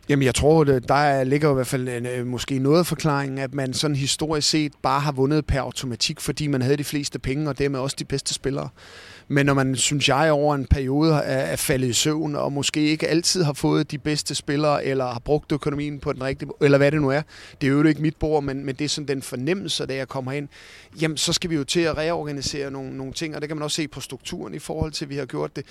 [0.08, 3.38] Jamen, jeg tror, øh, der ligger i hvert fald en, øh, måske noget af forklaringen,
[3.38, 7.18] at man sådan historisk set bare har vundet per automatik, fordi man havde de fleste
[7.18, 8.68] penge, og dermed også de bedste spillere.
[9.28, 12.80] Men når man, synes jeg, over en periode er, er faldet i søvn, og måske
[12.80, 16.78] ikke altid har fået de bedste spillere, eller har brugt økonomien på den rigtige eller
[16.78, 17.22] hvad det nu er,
[17.60, 20.08] det er jo ikke mit bord, men, men det er sådan den fornemmelse, da jeg
[20.08, 20.48] kommer ind,
[21.00, 23.62] jamen så skal vi jo til at reorganisere nogle, nogle ting, og det kan man
[23.62, 25.64] også se på strukturen i forhold til, at vi har gjort det.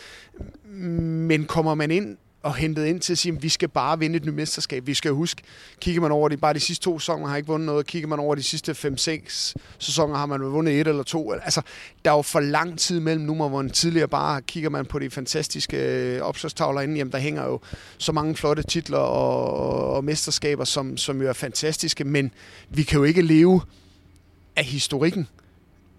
[0.73, 4.15] Men kommer man ind og hentet ind til at sige, at vi skal bare vinde
[4.15, 4.87] et nyt mesterskab.
[4.87, 5.41] Vi skal huske,
[5.79, 8.19] kigger man over de, bare de sidste to sæsoner har ikke vundet noget, kigger man
[8.19, 11.31] over de sidste 5-6 sæsoner har man vundet et eller to.
[11.31, 11.61] Altså,
[12.05, 14.99] der er jo for lang tid mellem nu, hvor en tidligere bare kigger man på
[14.99, 17.59] de fantastiske øh, opslagstavler inden, jamen der hænger jo
[17.97, 22.31] så mange flotte titler og, og mesterskaber, som, som jo er fantastiske, men
[22.69, 23.61] vi kan jo ikke leve
[24.55, 25.27] af historikken.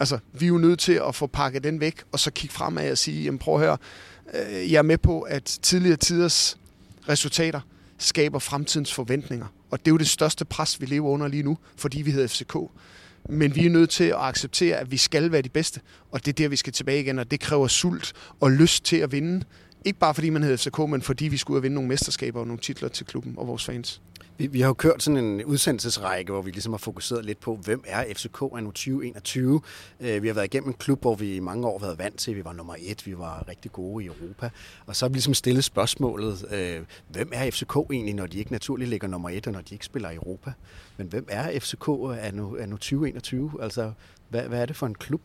[0.01, 2.91] Altså, vi er jo nødt til at få pakket den væk, og så kigge fremad
[2.91, 3.77] og sige, jamen prøv at høre,
[4.35, 6.59] Øh, jeg er med på, at tidligere tiders
[7.09, 7.61] resultater
[7.99, 9.47] skaber fremtidens forventninger.
[9.71, 12.29] Og det er jo det største pres, vi lever under lige nu, fordi vi hedder
[12.29, 12.57] FCK.
[13.29, 15.81] Men vi er nødt til at acceptere, at vi skal være de bedste.
[16.11, 18.97] Og det er der, vi skal tilbage igen, og det kræver sult og lyst til
[18.97, 19.45] at vinde.
[19.85, 22.61] Ikke bare fordi man hedder FCK, men fordi vi skulle vinde nogle mesterskaber og nogle
[22.61, 24.01] titler til klubben og vores fans.
[24.39, 27.57] Vi, vi har jo kørt sådan en udsendelsesrække, hvor vi ligesom har fokuseret lidt på,
[27.57, 29.61] hvem er FCK anno 2021.
[30.01, 32.17] Øh, vi har været igennem en klub, hvor vi i mange år har været vant
[32.17, 34.51] til, vi var nummer et, vi var rigtig gode i Europa.
[34.87, 38.53] Og så har vi ligesom stillet spørgsmålet, øh, hvem er FCK egentlig, når de ikke
[38.53, 40.53] naturligt ligger nummer et, og når de ikke spiller i Europa?
[40.97, 41.89] Men hvem er FCK
[42.21, 43.53] anno, anno 2021?
[43.63, 43.93] Altså,
[44.29, 45.23] hvad, hvad er det for en klub?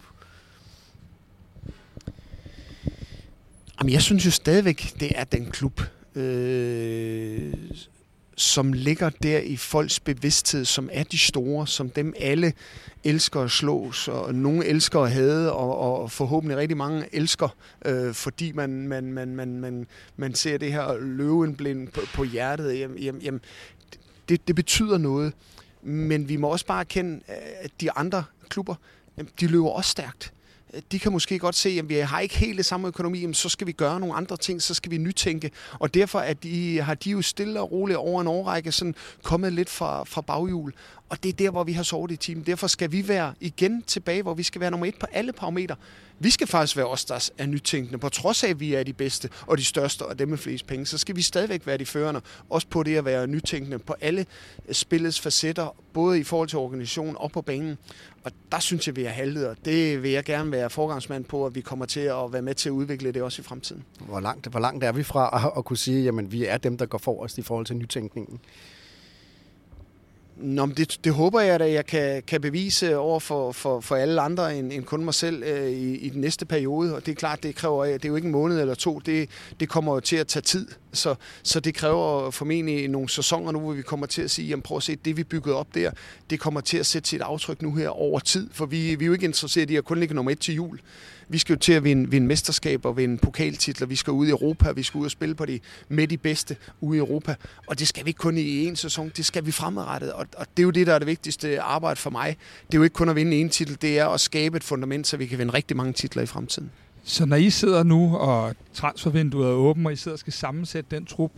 [3.79, 5.81] Jamen, jeg synes jo stadigvæk, det er den klub,
[6.15, 7.53] øh,
[8.37, 12.53] som ligger der i folks bevidsthed, som er de store, som dem alle
[13.03, 18.13] elsker at slås, og nogle elsker at hade, og, og forhåbentlig rigtig mange elsker, øh,
[18.13, 22.79] fordi man, man, man, man, man, man ser det her løvenblind på, på hjertet.
[22.79, 23.41] Jamen, jamen, jamen,
[24.29, 25.33] det, det betyder noget,
[25.81, 27.21] men vi må også bare erkende,
[27.61, 28.75] at de andre klubber,
[29.39, 30.33] de løber også stærkt
[30.91, 33.49] de kan måske godt se, at vi har ikke helt det samme økonomi, men så
[33.49, 35.51] skal vi gøre nogle andre ting, så skal vi nytænke.
[35.79, 39.53] Og derfor er de, har de jo stille og roligt over en årrække sådan kommet
[39.53, 40.73] lidt fra, fra baghjul.
[41.11, 42.43] Og det er der, hvor vi har sovet i team.
[42.43, 45.75] Derfor skal vi være igen tilbage, hvor vi skal være nummer et på alle parametre.
[46.19, 47.99] Vi skal faktisk være os, der er nytænkende.
[47.99, 50.67] På trods af, at vi er de bedste og de største og dem med flest
[50.67, 52.21] penge, så skal vi stadigvæk være de førende.
[52.49, 54.25] Også på det at være nytænkende på alle
[54.67, 57.77] øh, spillets facetter, både i forhold til organisation og på banen.
[58.23, 61.45] Og der synes jeg, vi er haltet, og det vil jeg gerne være forgangsmand på,
[61.45, 63.83] at vi kommer til at være med til at udvikle det også i fremtiden.
[63.99, 66.77] Hvor langt, hvor langt er vi fra at, at kunne sige, at vi er dem,
[66.77, 68.39] der går forrest i forhold til nytænkningen?
[70.41, 74.21] Nå, det, det håber jeg at jeg kan, kan bevise over for, for, for alle
[74.21, 76.95] andre end, end kun mig selv øh, i, i den næste periode.
[76.95, 79.29] Og det er klart, det kræver, det er jo ikke en måned eller to, det,
[79.59, 80.67] det kommer jo til at tage tid.
[80.93, 84.61] Så, så det kræver formentlig nogle sæsoner nu, hvor vi kommer til at sige, jamen
[84.61, 85.91] prøv at se, det vi byggede op der,
[86.29, 88.49] det kommer til at sætte sit aftryk nu her over tid.
[88.51, 90.79] For vi, vi er jo ikke interesseret i at kun ligge nummer et til jul.
[91.31, 93.87] Vi skal jo til at vinde, vinde mesterskaber, og vinde pokaltitler.
[93.87, 96.55] Vi skal ud i Europa, vi skal ud og spille på de, med de bedste
[96.81, 97.35] ude i Europa.
[97.67, 100.13] Og det skal vi ikke kun i en sæson, det skal vi fremadrettet.
[100.13, 102.37] Og, og det er jo det, der er det vigtigste arbejde for mig.
[102.67, 105.07] Det er jo ikke kun at vinde en titel, det er at skabe et fundament,
[105.07, 106.71] så vi kan vinde rigtig mange titler i fremtiden.
[107.03, 110.95] Så når I sidder nu, og transfervinduet er åbent, og I sidder og skal sammensætte
[110.95, 111.31] den trup,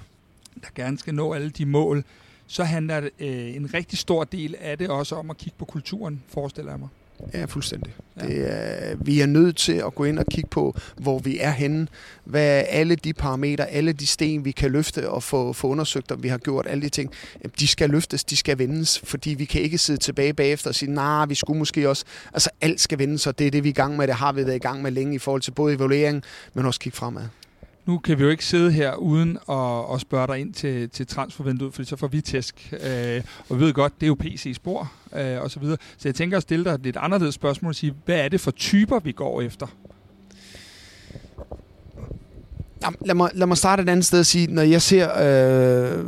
[0.62, 2.04] der gerne skal nå alle de mål,
[2.48, 6.24] så handler øh, en rigtig stor del af det også om at kigge på kulturen,
[6.28, 6.90] forestiller jeg mig.
[7.34, 7.94] Ja, fuldstændig.
[8.18, 8.28] Ja.
[8.28, 11.52] Det er, vi er nødt til at gå ind og kigge på, hvor vi er
[11.52, 11.88] henne.
[12.24, 16.12] Hvad er alle de parametre, alle de sten, vi kan løfte og få, få undersøgt,
[16.12, 17.12] om vi har gjort alle de ting.
[17.60, 20.92] De skal løftes, de skal vendes, fordi vi kan ikke sidde tilbage bagefter og sige,
[20.92, 22.06] nej, nah, vi skulle måske også.
[22.34, 24.08] Altså alt skal vendes, og det er det, vi er i gang med.
[24.08, 26.80] Det har vi været i gang med længe i forhold til både evaluering, men også
[26.80, 27.24] kigge fremad
[27.86, 31.08] nu kan vi jo ikke sidde her uden at, at spørge dig ind til, til
[31.08, 32.74] transfervinduet, for så får vi tæsk.
[32.74, 35.78] Øh, og vi ved godt, det er jo PC-spor øh, og så videre.
[35.98, 38.42] Så jeg tænker at stille dig et lidt anderledes spørgsmål og sige, hvad er det
[38.42, 39.68] for typer, vi går efter?
[42.84, 45.10] Jamen, lad, mig, lad mig starte et andet sted og sige, når jeg ser
[46.00, 46.06] øh,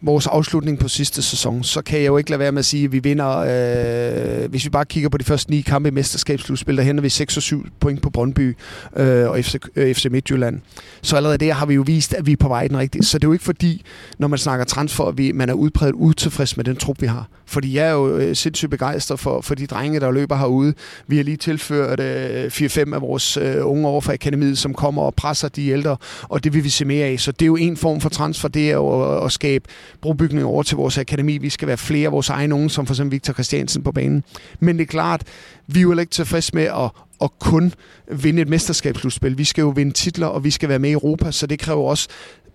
[0.00, 2.84] vores afslutning på sidste sæson, så kan jeg jo ikke lade være med at sige,
[2.84, 6.76] at vi vinder, øh, hvis vi bare kigger på de første ni kampe i mesterskabsslutspil,
[6.76, 8.56] der henter vi 6 og 7 point på Brøndby
[8.96, 10.60] øh, og FC, øh, FC Midtjylland.
[11.02, 13.02] Så allerede der har vi jo vist, at vi er på vej den rigtige.
[13.02, 13.82] Så det er jo ikke fordi,
[14.18, 17.28] når man snakker transfer, at vi, man er udpræget utilfreds med den trup, vi har.
[17.46, 20.74] Fordi jeg er jo øh, sindssygt begejstret for, for de drenge, der løber herude.
[21.06, 25.02] Vi har lige tilført øh, 4-5 af vores øh, unge over fra akademiet, som kommer
[25.02, 27.20] og presser de ældre, og det vil vi se mere af.
[27.20, 29.64] Så det er jo en form for transfer, det er jo at, at skabe
[30.00, 31.38] brobygning over til vores akademi.
[31.38, 34.24] Vi skal være flere af vores egne unge, som for eksempel Victor Christiansen på banen.
[34.60, 35.22] Men det er klart,
[35.66, 36.90] vi er jo ikke tilfredse med at,
[37.22, 37.72] at kun
[38.12, 39.38] vinde et mesterskabsslutspil.
[39.38, 41.90] Vi skal jo vinde titler, og vi skal være med i Europa, så det kræver
[41.90, 42.08] også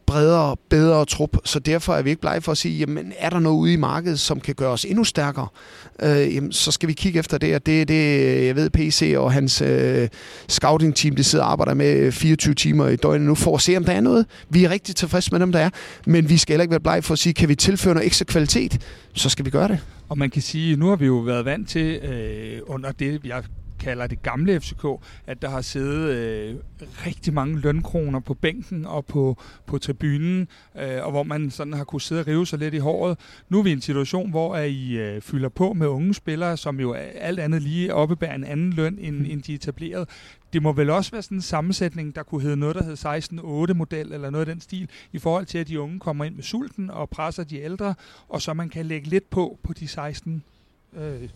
[0.07, 3.39] bredere, bedre trup, så derfor er vi ikke blege for at sige, jamen er der
[3.39, 5.47] noget ude i markedet, som kan gøre os endnu stærkere,
[6.01, 9.13] øh, jamen, så skal vi kigge efter det, og det er det, jeg ved, PC
[9.17, 10.07] og hans øh,
[10.49, 13.77] scouting-team, det sidder og arbejder med øh, 24 timer i døgnet nu, for at se,
[13.77, 14.25] om der er noget.
[14.49, 15.69] Vi er rigtig tilfredse med dem, der er,
[16.05, 18.25] men vi skal heller ikke være blege for at sige, kan vi tilføre noget ekstra
[18.25, 18.81] kvalitet,
[19.13, 19.79] så skal vi gøre det.
[20.09, 23.43] Og man kan sige, nu har vi jo været vant til, øh, under det, jeg
[23.81, 24.85] kalder det gamle FCK,
[25.27, 26.55] at der har siddet øh,
[27.05, 30.47] rigtig mange lønkroner på bænken og på, på tribunen,
[30.79, 33.17] øh, og hvor man sådan har kunne sidde og rive sig lidt i håret.
[33.49, 36.79] Nu er vi i en situation, hvor I øh, fylder på med unge spillere, som
[36.79, 39.25] jo alt andet lige oppebærer en anden løn, end, mm.
[39.25, 40.05] end de etablerede.
[40.53, 43.19] Det må vel også være sådan en sammensætning, der kunne hedde noget, der hedder
[43.71, 46.43] 16-8-model, eller noget af den stil, i forhold til, at de unge kommer ind med
[46.43, 47.95] sulten og presser de ældre,
[48.29, 50.43] og så man kan lægge lidt på på de 16
[50.97, 51.29] øh,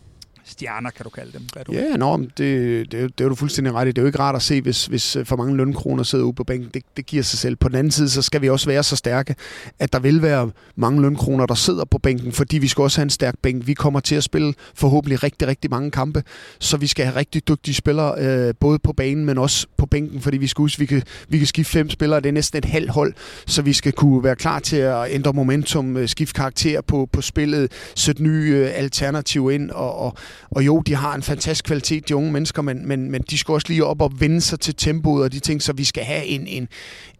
[0.45, 1.41] stjerner, kan du kalde dem.
[1.53, 1.73] Hvad du?
[1.73, 3.91] Ja, nå, det, det, det er du fuldstændig ret i.
[3.91, 6.33] Det er jo ikke rart at se, hvis, hvis øh, for mange lønkroner sidder ude
[6.33, 6.69] på bænken.
[6.73, 7.55] Det, det giver sig selv.
[7.55, 9.35] På den anden side, så skal vi også være så stærke,
[9.79, 13.03] at der vil være mange lønkroner, der sidder på bænken, fordi vi skal også have
[13.03, 13.67] en stærk bænk.
[13.67, 16.23] Vi kommer til at spille forhåbentlig rigtig, rigtig mange kampe,
[16.59, 20.21] så vi skal have rigtig dygtige spillere, øh, både på banen, men også på bænken,
[20.21, 22.65] fordi vi skal huske, vi kan, vi kan skifte fem spillere, det er næsten et
[22.65, 23.13] halvt hold,
[23.47, 27.21] så vi skal kunne være klar til at ændre momentum, øh, skifte karakter på, på
[27.21, 30.15] spillet, sætte nye øh, alternativer ind, og, og,
[30.49, 33.51] og jo, de har en fantastisk kvalitet, de unge mennesker, men, men, men de skal
[33.51, 36.25] også lige op og vende sig til tempoet og de ting, så vi skal have
[36.25, 36.67] en, en,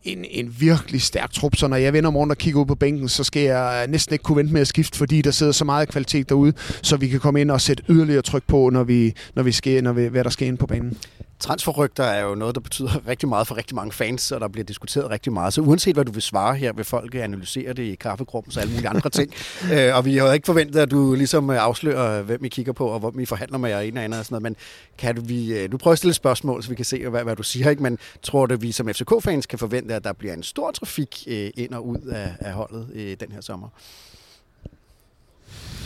[0.04, 1.56] en, en virkelig stærk trup.
[1.56, 4.14] Så når jeg vender om rundt og kigger ud på bænken, så skal jeg næsten
[4.14, 7.08] ikke kunne vente med at skifte, fordi der sidder så meget kvalitet derude, så vi
[7.08, 10.06] kan komme ind og sætte yderligere tryk på, når vi, når vi sker, når vi,
[10.06, 10.98] hvad der sker ind på banen.
[11.40, 14.66] Transferrygter er jo noget, der betyder rigtig meget for rigtig mange fans, og der bliver
[14.66, 15.54] diskuteret rigtig meget.
[15.54, 18.74] Så uanset hvad du vil svare her, vil folk analysere det i kaffegruppen og alle
[18.74, 19.34] mulige andre ting.
[19.74, 22.88] øh, og vi har ikke forventet, at du ligesom øh, afslører, hvem I kigger på,
[22.88, 24.44] og hvem I forhandler med, og en og anden og sådan noget.
[24.44, 24.56] Men
[24.98, 27.24] kan du, vi, øh, du prøver at stille et spørgsmål, så vi kan se, hvad,
[27.24, 27.70] hvad du siger.
[27.70, 27.84] Ikke?
[27.84, 31.50] Men tror du, vi som FCK-fans kan forvente, at der bliver en stor trafik øh,
[31.56, 33.70] ind og ud af, af holdet øh, den her sommer?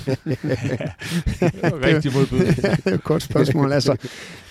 [0.07, 2.39] Rigtig modbud.
[2.39, 3.73] det er et godt spørgsmål.
[3.73, 3.95] Altså,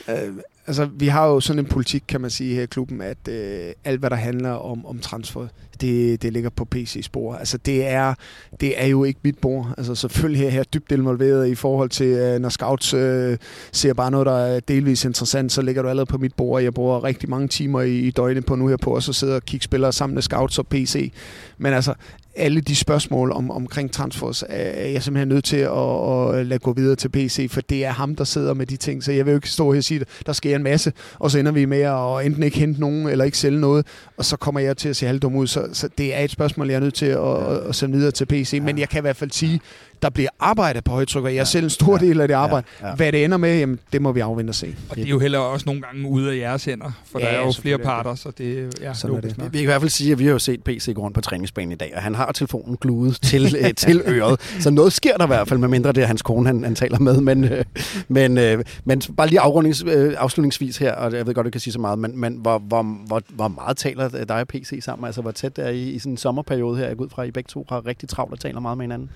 [0.08, 0.34] øh,
[0.68, 3.72] altså, vi har jo sådan en politik, kan man sige her i klubben, at øh,
[3.84, 5.46] alt, hvad der handler om, om transfer,
[5.80, 7.34] det, det ligger på PC-spor.
[7.34, 8.14] Altså, det er,
[8.60, 9.74] det er jo ikke mit bord.
[9.78, 13.38] Altså, selvfølgelig er jeg dybt involveret i forhold til, øh, når scouts øh,
[13.72, 16.62] ser bare noget, der er delvis interessant, så ligger du allerede på mit bord.
[16.62, 19.34] Jeg bruger rigtig mange timer i, i døgnet på nu her på, og så sidder
[19.34, 21.12] og kigge spillere sammen med scouts og PC.
[21.58, 21.94] Men altså,
[22.38, 26.72] alle de spørgsmål om, omkring transfers er jeg simpelthen nødt til at, at lade gå
[26.72, 29.04] videre til PC, for det er ham, der sidder med de ting.
[29.04, 31.30] Så jeg vil jo ikke stå her og sige, at der sker en masse, og
[31.30, 34.36] så ender vi med at enten ikke hente nogen, eller ikke sælge noget, og så
[34.36, 35.46] kommer jeg til at se halvdum ud.
[35.46, 38.26] Så, så det er et spørgsmål, jeg er nødt til at, at sende videre til
[38.26, 38.60] PC.
[38.62, 39.60] Men jeg kan i hvert fald sige,
[40.02, 42.66] der bliver arbejdet på højtryk, og jeg er selv en stor del af det arbejde.
[42.80, 42.94] Ja, ja.
[42.94, 44.74] Hvad det ender med, jamen, det må vi afvente og se.
[44.90, 47.32] Og det er jo heller også nogle gange ude af jeres hænder, for ja, der
[47.32, 49.36] er jo flere parter, så det ja, Sådan er det.
[49.52, 51.20] Vi kan i hvert fald sige, at vi har jo set PC gå rundt på
[51.20, 54.40] træningsbanen i dag, og han har telefonen gludet til, øh, til øret.
[54.60, 56.98] Så noget sker der i hvert fald, medmindre det er hans kone, han, han taler
[56.98, 57.20] med.
[57.20, 57.64] Men, øh,
[58.08, 61.60] men, øh, men bare lige afrundings, øh, afslutningsvis her, og jeg ved godt, du kan
[61.60, 65.06] sige så meget, men, men hvor, hvor, hvor, hvor meget taler dig og PC sammen?
[65.06, 66.86] Altså, hvor tæt er I i sådan en sommerperiode her?
[66.86, 68.84] Jeg går ud fra, at I begge to har rigtig travlt og taler meget med
[68.84, 69.10] hinanden.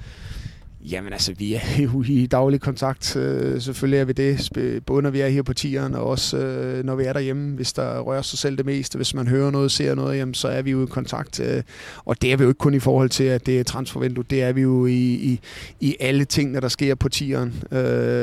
[0.90, 3.16] Jamen altså, vi er jo i daglig kontakt.
[3.16, 6.85] Øh, selvfølgelig er vi det, både når vi er her på tieren, og også øh,
[6.85, 7.57] når vi er derhjemme.
[7.57, 10.49] Hvis der rører sig selv det meste, hvis man hører noget, ser noget, jamen, så
[10.49, 11.40] er vi jo i kontakt.
[11.40, 11.62] Øh,
[12.05, 14.25] og det er vi jo ikke kun i forhold til, at det er transfervindue.
[14.31, 15.40] Det er vi jo i, i,
[15.81, 17.62] i alle tingene, der sker på tieren.
[17.73, 17.79] Øh,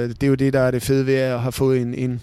[0.10, 2.22] det er jo det, der er det fede ved at have fået en, en,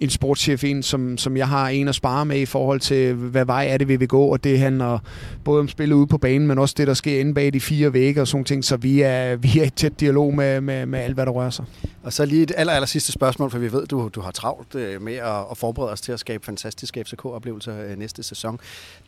[0.00, 3.44] en sportschef ind, som, som jeg har en at spare med i forhold til, hvad
[3.44, 4.98] vej er det, vi vil gå, og det handler
[5.44, 7.92] både om spillet ude på banen, men også det, der sker inde bag de fire
[7.92, 11.14] vægge og sådan ting, så vi er, vi er tæt dialog med, med, med alt,
[11.14, 11.64] hvad der rører sig.
[12.02, 14.74] Og så lige et aller, aller sidste spørgsmål, for vi ved, du, du har travlt
[14.74, 18.60] øh, med at, at forberede os til at skabe fantastiske FCK-oplevelser øh, næste sæson.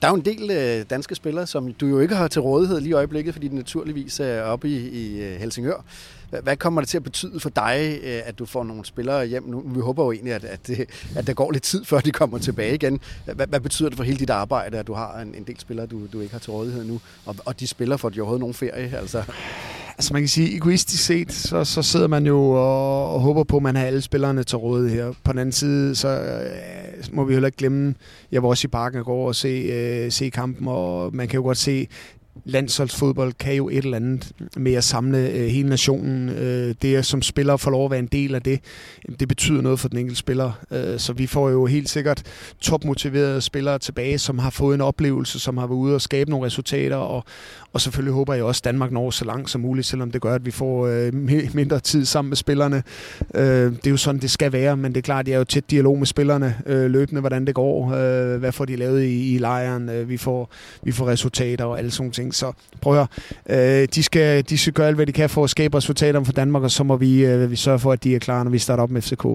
[0.02, 2.81] Der er jo en del øh, danske spillere, som du jo ikke har til rådighed
[2.81, 5.85] lige i øjeblikket, fordi de naturligvis er oppe i, i Helsingør.
[6.43, 9.45] Hvad kommer det til at betyde for dig, øh, at du får nogle spillere hjem
[9.47, 9.62] nu?
[9.67, 10.87] Vi håber jo egentlig, at, at, det,
[11.17, 13.01] at der går lidt tid, før de kommer tilbage igen.
[13.25, 15.87] Hvad, hvad betyder det for hele dit arbejde, at du har en, en del spillere,
[15.87, 17.01] du, du ikke har til rådighed nu?
[17.27, 18.99] Og, og de spiller for de overhovedet nogen ferie?
[18.99, 19.23] Altså.
[19.99, 23.57] Altså man kan sige, egoistisk set, så, så sidder man jo og, og håber på,
[23.57, 25.12] at man har alle spillerne til rådighed her.
[25.25, 27.95] På den anden side, så øh, må vi heller ikke glemme,
[28.33, 31.37] jeg var også i parken i går og se, øh, se kampen, og man kan
[31.39, 31.89] jo godt se,
[32.44, 36.29] landsholdsfodbold kan jo et eller andet med at samle øh, hele nationen.
[36.29, 38.61] Øh, det som spiller får lov at være en del af det,
[39.20, 40.53] det betyder noget for den enkelte spiller.
[40.70, 42.22] Øh, så vi får jo helt sikkert
[42.61, 46.46] topmotiverede spillere tilbage, som har fået en oplevelse, som har været ude og skabe nogle
[46.46, 47.25] resultater, og,
[47.72, 50.35] og selvfølgelig håber jeg også, at Danmark når så langt som muligt, selvom det gør,
[50.35, 51.12] at vi får øh,
[51.55, 52.83] mindre tid sammen med spillerne.
[53.35, 55.38] Øh, det er jo sådan, det skal være, men det er klart, at jeg er
[55.38, 59.03] jo tæt dialog med spillerne øh, løbende, hvordan det går, øh, hvad får de lavet
[59.03, 60.51] i, i lejren, øh, vi, får,
[60.83, 62.26] vi får resultater og alle sådan ting.
[62.33, 63.09] Så prøv at
[63.49, 66.25] høre, øh, de, skal, de skal gøre alt, hvad de kan for at skabe resultater
[66.25, 68.51] for Danmark, og så må vi, øh, vi sørge for, at de er klar, når
[68.51, 69.27] vi starter op med FCK.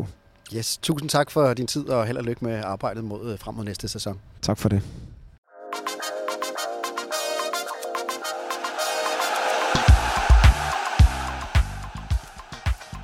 [0.56, 3.56] Yes, tusind tak for din tid, og held og lykke med arbejdet mod, øh, frem
[3.56, 4.20] mod næste sæson.
[4.42, 4.82] Tak for det.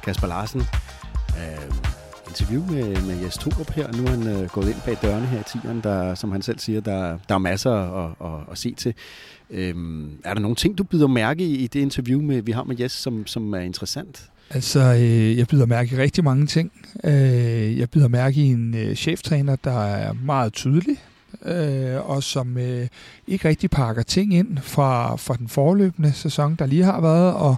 [0.04, 0.62] Kasper Larsen.
[1.38, 1.76] Øh,
[2.28, 3.92] interview med, med Jes Torup her.
[3.92, 6.60] Nu er han øh, gået ind bag dørene her i tieren, der, som han selv
[6.60, 8.94] siger, der, der er masser at, at, at se til.
[9.52, 12.64] Øhm, er der nogle ting, du byder mærke i, i det interview, med, vi har
[12.64, 14.30] med Jes, som, som er interessant?
[14.50, 16.72] Altså, øh, jeg byder mærke i rigtig mange ting.
[17.04, 20.98] Øh, jeg byder mærke i en øh, cheftræner, der er meget tydelig,
[21.46, 22.88] øh, og som øh,
[23.28, 27.56] ikke rigtig pakker ting ind fra, fra den forløbende sæson, der lige har været, og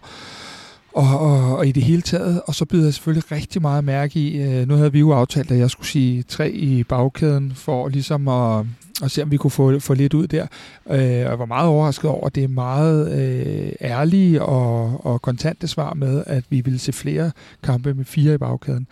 [0.93, 2.41] og, og, og i det hele taget.
[2.45, 5.51] Og så byder jeg selvfølgelig rigtig meget mærke i, øh, nu havde vi jo aftalt,
[5.51, 8.65] at jeg skulle sige tre i bagkæden, for ligesom at,
[9.03, 10.47] at se, om vi kunne få, få lidt ud der.
[10.89, 15.21] Øh, og jeg var meget overrasket over, at det er meget øh, ærlige og, og
[15.21, 17.31] kontante svar med, at vi ville se flere
[17.63, 18.87] kampe med fire i bagkæden.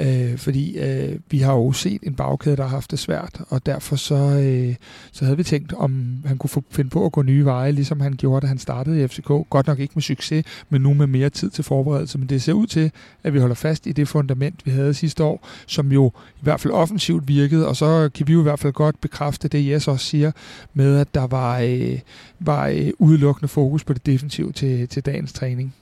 [0.00, 3.66] Øh, fordi øh, vi har jo set en bagkæde, der har haft det svært, og
[3.66, 4.74] derfor så, øh,
[5.12, 8.00] så havde vi tænkt, om han kunne få, finde på at gå nye veje, ligesom
[8.00, 9.28] han gjorde, da han startede i FCK.
[9.50, 12.18] Godt nok ikke med succes, men nu med mere tid til forberedelse.
[12.18, 12.92] Men det ser ud til,
[13.24, 16.60] at vi holder fast i det fundament, vi havde sidste år, som jo i hvert
[16.60, 19.88] fald offensivt virkede, og så kan vi jo i hvert fald godt bekræfte det, Jes
[19.88, 20.32] også siger,
[20.74, 21.98] med at der var, øh,
[22.40, 25.74] var øh, udelukkende fokus på det defensive til, til dagens træning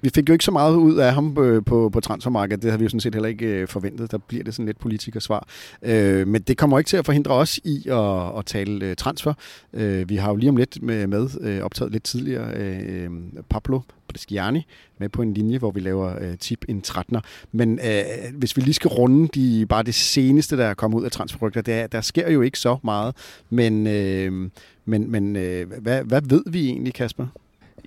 [0.00, 2.62] vi fik jo ikke så meget ud af ham på, på, på transfermarkedet.
[2.62, 4.10] Det havde vi jo sådan set heller ikke øh, forventet.
[4.10, 5.48] Der bliver det sådan lidt politikersvar.
[5.82, 9.34] Øh, men det kommer ikke til at forhindre os i at, at tale øh, transfer.
[9.72, 13.10] Øh, vi har jo lige om lidt med, med øh, optaget lidt tidligere øh,
[13.50, 14.66] Pablo Bresciani
[14.98, 17.20] med på en linje, hvor vi laver øh, tip en 13'er.
[17.52, 18.02] Men øh,
[18.34, 21.62] hvis vi lige skal runde de, bare det seneste, der er kommet ud af transferrygter,
[21.62, 23.14] der, der sker jo ikke så meget.
[23.50, 24.50] Men, øh,
[24.84, 27.26] men, men øh, hvad, hvad ved vi egentlig, Kasper?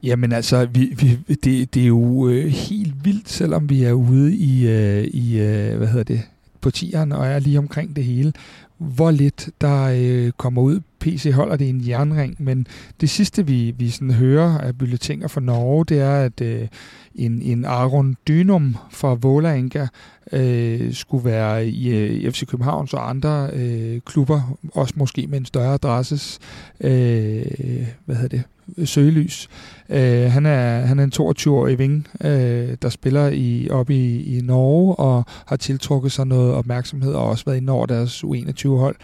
[0.04, 4.36] Jamen altså, vi, vi, det, det er jo øh, helt vildt, selvom vi er ude
[4.36, 6.22] i, øh, i øh, hvad hedder det,
[6.62, 8.34] på tieren og er lige omkring det hele,
[8.78, 10.80] hvor lidt der øh, kommer ud.
[11.02, 12.68] PC holder det i en jernring, men
[13.02, 16.68] det sidste, vi, vi sådan hører af bulletiner fra Norge, det er, at øh,
[17.16, 19.88] en, en Aron Dynum fra Vålerenga
[20.32, 25.46] øh, skulle være i, øh, FC København og andre øh, klubber, også måske med en
[25.46, 26.40] større adresses,
[26.82, 28.44] øh, hvad hedder det,
[28.90, 29.50] søgelys.
[29.90, 34.42] Øh, han, er, han er en 22-årig ving, øh, der spiller i, op i, i
[34.42, 38.96] Norge og har tiltrukket sig noget opmærksomhed og også været inde over deres U21-hold.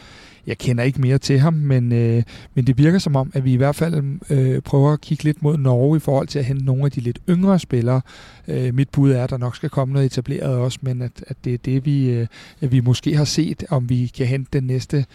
[0.47, 3.53] Jeg kender ikke mere til ham, men, øh, men det virker som om, at vi
[3.53, 6.65] i hvert fald øh, prøver at kigge lidt mod Norge i forhold til at hente
[6.65, 8.01] nogle af de lidt yngre spillere.
[8.47, 11.37] Øh, mit bud er, at der nok skal komme noget etableret også, men at, at
[11.45, 12.27] det er det, vi, øh,
[12.59, 15.05] vi måske har set, om vi kan hente den næste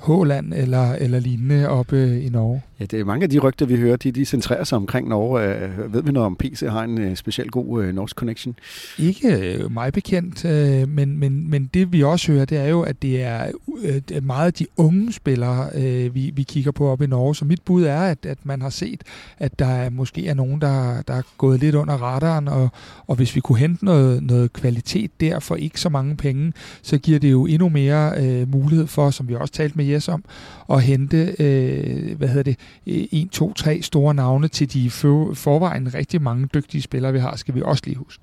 [0.00, 2.62] Håland eller, eller lignende oppe i Norge.
[2.80, 5.44] Ja, det er mange af de rygter, vi hører, de, de centrerer sig omkring Norge.
[5.44, 8.54] Øh, ved vi noget om PC har en specielt god uh, norsk connection?
[8.98, 10.44] Ikke mig bekendt,
[10.88, 14.46] men, men, men det vi også hører, det er jo, at det er uh, meget
[14.46, 15.70] af de unge spillere,
[16.10, 17.34] vi, vi kigger på oppe i Norge.
[17.34, 19.02] Så mit bud er, at, at man har set,
[19.38, 22.68] at der er, måske er nogen, der, der er gået lidt under radaren, og,
[23.06, 26.98] og hvis vi kunne hente noget, noget kvalitet der for ikke så mange penge, så
[26.98, 30.24] giver det jo endnu mere uh, mulighed for, som vi også talte med Jes om,
[30.70, 36.22] at hente, øh, hvad hedder det, en, to, tre store navne til de forvejen rigtig
[36.22, 38.22] mange dygtige spillere, vi har, skal vi også lige huske.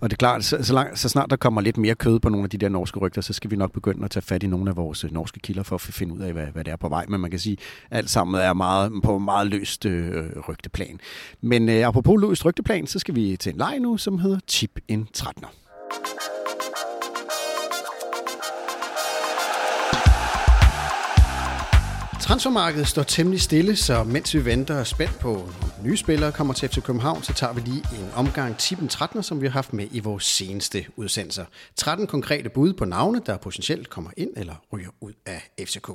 [0.00, 2.28] Og det er klart, så, så, lang, så snart der kommer lidt mere kød på
[2.28, 4.46] nogle af de der norske rygter, så skal vi nok begynde at tage fat i
[4.46, 6.76] nogle af vores øh, norske kilder for at finde ud af, hvad, hvad det er
[6.76, 7.04] på vej.
[7.08, 7.56] Men man kan sige,
[7.90, 11.00] at alt sammen er meget, på meget løst øh, rygteplan.
[11.40, 14.80] Men øh, apropos løst rygteplan, så skal vi til en leg nu, som hedder Tip
[14.88, 16.39] en 13'er.
[22.30, 25.48] Transfermarkedet står temmelig stille, så mens vi venter spændt på
[25.84, 29.40] nye spillere kommer til FC København, så tager vi lige en omgang tippen 13, som
[29.40, 31.44] vi har haft med i vores seneste udsendelser.
[31.76, 35.90] 13 konkrete bud på navne, der potentielt kommer ind eller ryger ud af FCK.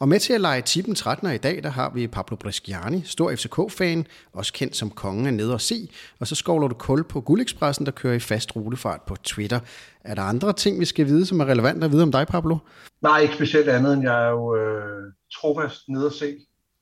[0.00, 3.34] Og med til at lege tippen 13 i dag, der har vi Pablo Bresciani, stor
[3.36, 5.88] FCK-fan, også kendt som kongen af ned og se,
[6.20, 9.60] og så skovler du kul på Guldekspressen, der kører i fast rutefart på Twitter.
[10.04, 12.58] Er der andre ting, vi skal vide, som er relevant at vide om dig, Pablo?
[13.02, 16.36] Nej, ikke specielt andet, end jeg er jo øh, trofast nede at se,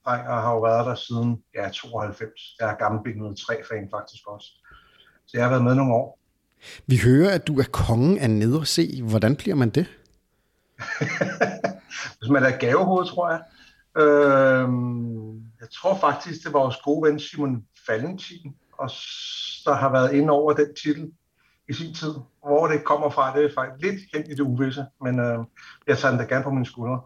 [0.05, 2.55] og har jo været der siden ja, 92.
[2.59, 3.15] Jeg er gammel Big
[3.47, 4.47] 3 fan faktisk også.
[5.25, 6.19] Så jeg har været med nogle år.
[6.87, 9.01] Vi hører, at du er kongen af nede at se.
[9.03, 9.85] Hvordan bliver man det?
[12.19, 13.41] Hvis man er gavehoved, tror jeg.
[13.97, 14.67] Øh,
[15.59, 18.89] jeg tror faktisk, det var vores gode ven Simon Valentin, og
[19.65, 21.11] der har været inde over den titel
[21.69, 22.13] i sin tid.
[22.43, 25.39] Hvor det kommer fra, det er faktisk lidt hen i det uvisse, men øh,
[25.87, 27.01] jeg tager den da gerne på mine skuldre.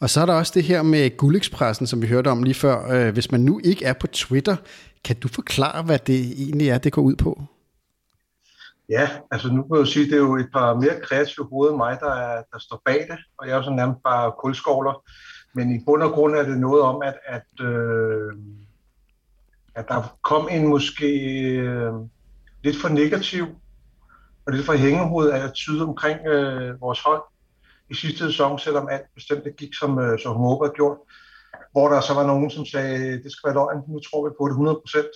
[0.00, 2.92] Og så er der også det her med Gullekspressen, som vi hørte om lige før.
[2.92, 4.56] Øh, hvis man nu ikke er på Twitter,
[5.04, 7.42] kan du forklare, hvad det egentlig er, det går ud på?
[8.88, 11.46] Ja, altså nu kan jeg jo sige, at det er jo et par mere kreative
[11.46, 14.02] hoveder end mig, der, er, der står bag det, og jeg er jo så nærmest
[14.02, 15.02] bare kulskovler.
[15.54, 18.32] Men i bund og grund er det noget om, at, at, øh,
[19.74, 21.10] at der kom en måske
[21.50, 21.92] øh,
[22.64, 23.44] lidt for negativ
[24.46, 27.22] og lidt for hængehoved af attitude omkring øh, vores hold
[27.90, 30.98] i sidste sæson, selvom alt bestemt det gik, som, øh, som håber gjort.
[31.72, 34.44] Hvor der så var nogen, som sagde, det skal være løgn, nu tror vi på
[34.44, 35.14] det 100 procent.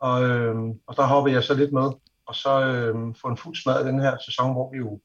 [0.00, 0.54] Og, øh,
[0.86, 1.90] og der hoppede jeg så lidt med,
[2.26, 5.00] og så øh, få en fuld smad i den her sæson, hvor vi jo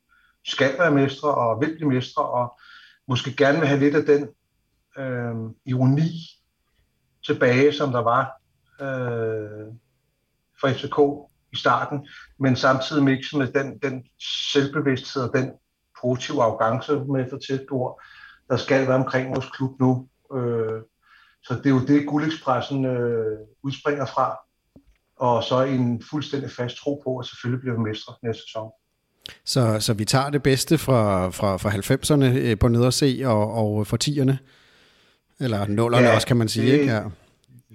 [0.45, 2.59] skal være mestre og vil blive mestre, og
[3.07, 4.29] måske gerne vil have lidt af den
[4.97, 5.35] øh,
[5.65, 6.11] ironi
[7.25, 8.41] tilbage, som der var
[8.81, 9.73] øh,
[10.59, 10.99] for FCK
[11.55, 12.07] i starten,
[12.39, 14.03] men samtidig mixet med den, den
[14.51, 15.51] selvbevidsthed og den
[16.01, 18.01] positive arrogance med for tæt ord,
[18.49, 20.07] der skal være omkring vores klub nu.
[20.37, 20.81] Øh,
[21.43, 24.37] så det er jo det, Guldekspressen øh, udspringer fra,
[25.17, 28.71] og så en fuldstændig fast tro på, at selvfølgelig bliver vi mestre næste sæson.
[29.45, 33.87] Så, så vi tager det bedste fra, fra, fra 90'erne øh, på nederse og, og
[33.87, 34.35] for 10'erne?
[35.39, 36.93] Eller nullerne ja, også, kan man sige, det, ikke?
[36.93, 37.03] Ja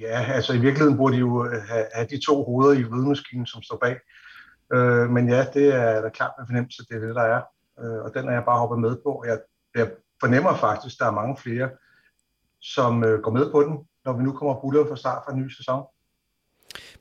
[0.01, 3.46] ja, altså i virkeligheden burde de jo øh, have, have de to hoveder i vridemaskinen,
[3.46, 3.96] som står bag.
[4.72, 7.42] Øh, men ja, det er da klart med fornemmelse, det er det, der er
[7.80, 9.24] øh, og den er jeg bare hoppet med på.
[9.26, 9.38] Jeg,
[9.74, 9.90] jeg
[10.20, 11.70] fornemmer faktisk, at der er mange flere,
[12.61, 15.42] som øh, går med på den, når vi nu kommer buller fra start fra en
[15.42, 15.84] ny sæson.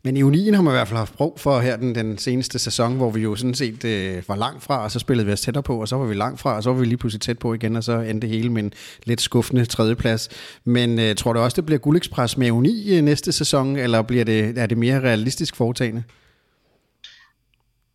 [0.04, 2.95] Men i har man i hvert fald haft brug for her den, den seneste sæson,
[2.95, 5.64] hvor vi jo sådan set øh, var langt fra, og så spillede vi os tættere
[5.64, 7.54] på, og så var vi langt fra, og så var vi lige pludselig tæt på
[7.54, 8.74] igen, og så endte det hele med en
[9.04, 10.30] lidt skuffende tredjeplads.
[10.66, 14.26] Men øh, tror du også, det bliver guldekspres med Uni øh, næste sæson, eller bliver
[14.26, 16.04] det, er det mere realistisk foretagende?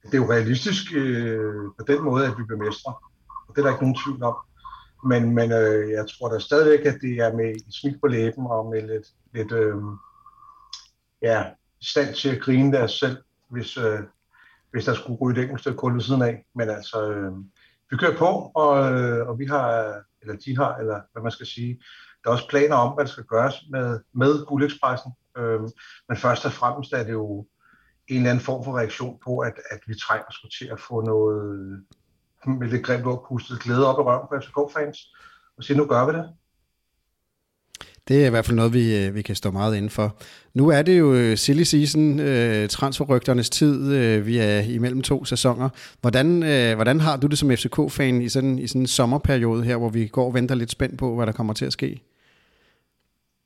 [0.05, 2.95] det er jo realistisk øh, på den måde, at vi bliver mestre.
[3.49, 4.37] Og det er der ikke nogen tvivl om.
[5.05, 8.47] Men, men øh, jeg tror da stadigvæk, at det er med et smil på læben
[8.47, 9.77] og med lidt, lidt øh,
[11.23, 11.45] ja,
[11.85, 13.17] stand til at grine der selv,
[13.51, 14.01] hvis, øh,
[14.71, 16.47] hvis der skulle ryge et enkelt stykke kul ved siden af.
[16.55, 17.33] Men altså, øh,
[17.91, 21.47] vi kører på, og, øh, og vi har, eller de har, eller hvad man skal
[21.47, 21.83] sige,
[22.25, 25.13] der er også planer om, hvad der skal gøres med, med Guldekspressen.
[25.37, 25.61] Øh,
[26.09, 27.47] men først og fremmest er det jo
[28.09, 31.01] en eller anden form for reaktion på, at, at vi trænger skulle til at få
[31.01, 31.79] noget øh,
[32.59, 35.15] med lidt grimt ord pustet glæde op i røven på FCK-fans,
[35.57, 36.33] og sige, nu gør vi det.
[38.09, 40.17] Det er i hvert fald noget, vi, øh, vi kan stå meget inden for.
[40.55, 43.93] Nu er det jo øh, silly season, øh, transferrygternes tid.
[44.21, 45.69] Vi er imellem to sæsoner.
[46.01, 46.43] Hvordan,
[46.75, 50.07] hvordan har du det som FCK-fan i sådan, i sådan en sommerperiode her, hvor vi
[50.07, 52.03] går og venter lidt spændt på, hvad der kommer til at ske?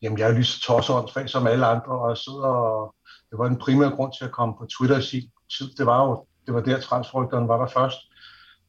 [0.03, 2.95] Jamen, jeg er lige så tosset som alle andre, og sidder og
[3.31, 5.71] det var en primær grund til at komme på Twitter i sin tid.
[5.79, 7.99] Det var jo det var der transferrygterne var der først.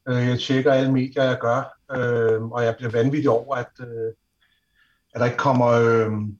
[0.06, 1.76] Jeg tjekker alle medier, jeg gør,
[2.52, 3.70] og jeg bliver vanvittig over, at,
[5.14, 6.36] at der ikke kommer øhm,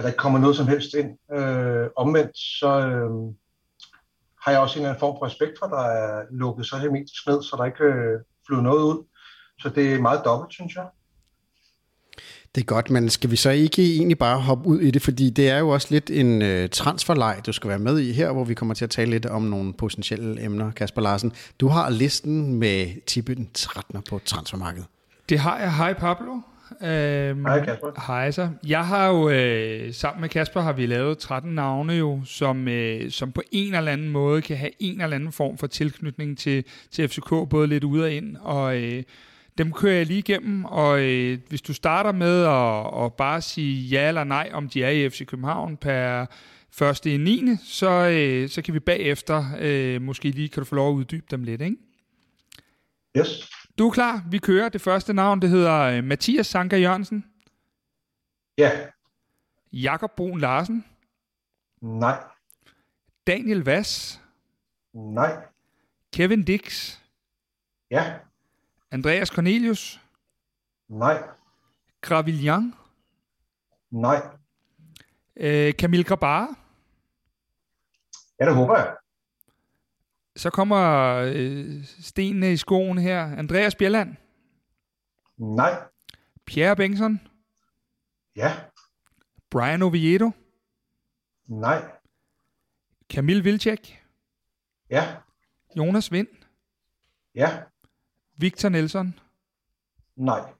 [0.00, 1.38] at der ikke kommer noget som helst ind.
[1.38, 3.34] Øh, omvendt så øhm,
[4.42, 6.76] har jeg også en eller anden form for respekt for, at der er lukket så
[6.76, 9.04] hermetisk ned, så der ikke øh, flyder noget ud.
[9.60, 10.86] Så det er meget dobbelt, synes jeg.
[12.54, 15.30] Det er godt, men skal vi så ikke egentlig bare hoppe ud i det, fordi
[15.30, 18.44] det er jo også lidt en øh, transferleg, du skal være med i her, hvor
[18.44, 20.70] vi kommer til at tale lidt om nogle potentielle emner.
[20.70, 24.86] Kasper Larsen, du har listen med tippen 13 på transfermarkedet.
[25.30, 25.76] Det har jeg.
[25.76, 26.32] Hej Pablo.
[26.82, 28.06] Øhm, Hej Kasper.
[28.06, 28.48] Hej så.
[28.66, 33.10] Jeg har jo, øh, sammen med Kasper har vi lavet 13 navne jo, som, øh,
[33.10, 36.64] som på en eller anden måde kan have en eller anden form for tilknytning til,
[36.90, 38.36] til FCK, både lidt ud og ind.
[38.36, 39.02] Og øh,
[39.58, 43.88] dem kører jeg lige igennem, og øh, hvis du starter med at, at bare sige
[43.88, 46.26] ja eller nej, om de er i FC København per
[46.72, 50.74] første i 9., så, øh, så kan vi bagefter, øh, måske lige kan du få
[50.74, 51.76] lov at uddybe dem lidt, ikke?
[53.16, 53.50] Yes.
[53.80, 54.68] Du er klar, vi kører.
[54.68, 57.24] Det første navn, det hedder øh, Mathias Sanka Jørgensen.
[58.58, 58.70] Ja.
[59.72, 60.84] Jakob Brun Larsen.
[61.80, 62.24] Nej.
[63.26, 64.20] Daniel Vass.
[64.94, 65.46] Nej.
[66.12, 66.96] Kevin Dix.
[67.90, 68.14] Ja.
[68.90, 70.00] Andreas Cornelius.
[70.88, 71.22] Nej.
[72.00, 72.74] Gravillian.
[73.90, 74.22] Nej.
[75.36, 76.56] Øh, Camille Grabar.
[78.40, 78.96] Ja, det håber jeg.
[80.40, 80.82] Så kommer
[81.34, 83.24] øh, stenene i skoen her.
[83.24, 84.16] Andreas Bjelland.
[85.38, 85.82] Nej.
[86.46, 87.20] Pierre Bengtsson.
[88.36, 88.52] Ja.
[89.50, 90.30] Brian Oviedo.
[91.46, 91.84] Nej.
[93.12, 94.02] Camille Vilcek.
[94.90, 95.16] Ja.
[95.76, 96.28] Jonas Vind.
[97.34, 97.62] Ja.
[98.36, 99.18] Victor Nelson.
[100.16, 100.52] Nej.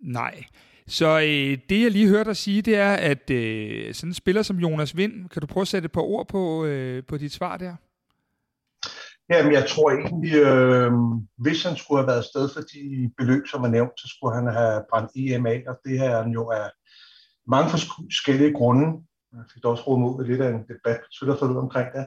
[0.00, 0.44] Nej.
[0.86, 4.42] Så øh, det, jeg lige hørte dig sige, det er, at øh, sådan en spiller
[4.42, 7.32] som Jonas Vind, kan du prøve at sætte et par ord på, øh, på dit
[7.32, 7.76] svar der?
[9.30, 10.92] Jamen, jeg tror egentlig, øh,
[11.38, 14.46] hvis han skulle have været sted for de beløb, som er nævnt, så skulle han
[14.46, 16.70] have brændt EMA, og det her han jo af
[17.46, 18.86] mange forskellige grunde.
[19.32, 22.06] Jeg fik også råd mod lidt af en debat så der forleden omkring det.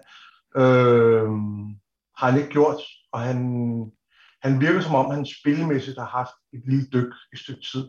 [0.61, 1.29] Øh,
[2.17, 3.37] har han ikke gjort, og han,
[4.43, 7.85] han virker som om, han spillemæssigt har haft et lille dyk i stykke tid.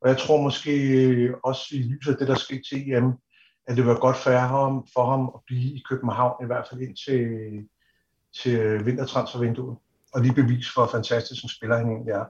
[0.00, 3.12] Og jeg tror måske også i lyset af det, der skete til EM,
[3.68, 6.80] at det var godt for ham, for ham at blive i København, i hvert fald
[6.80, 7.20] indtil
[8.42, 9.76] til vintertransfervinduet,
[10.14, 12.24] og lige bevis for, hvor fantastisk en spiller han egentlig er.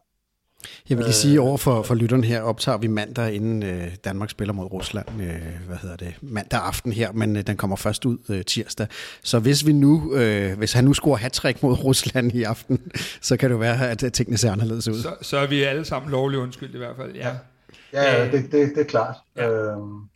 [0.88, 4.30] Jeg vil lige sige over for, for lytteren her, optager vi mandag, inden øh, Danmark
[4.30, 8.04] spiller mod Rusland, øh, hvad hedder det, mandag aften her, men øh, den kommer først
[8.04, 8.86] ud øh, tirsdag.
[9.22, 13.36] Så hvis vi nu, øh, hvis han nu scorer hat mod Rusland i aften, så
[13.36, 15.02] kan det jo være, at tingene ser anderledes ud.
[15.02, 17.36] Så, så er vi alle sammen lovligt undskyld i hvert fald, ja.
[17.92, 19.16] Ja, ja det, det, det er klart.
[19.36, 19.50] Ja.
[19.50, 20.09] Øhm,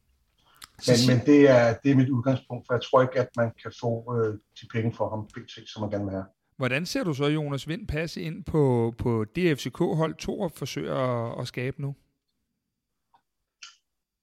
[0.89, 3.73] men, men det, er, det er mit udgangspunkt, for jeg tror ikke, at man kan
[3.81, 6.27] få øh, de penge for ham, pt, som man gerne vil have.
[6.57, 11.41] Hvordan ser du så Jonas Vind passe ind på, på det FCK-hold, to forsøger at,
[11.41, 11.89] at skabe nu?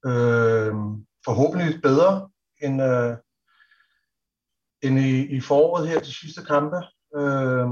[0.06, 0.74] Øh,
[1.26, 2.30] forhåbentlig bedre
[2.62, 3.18] end, øh,
[4.84, 6.78] end i, i foråret her til sidste kampe.
[7.16, 7.68] Øh,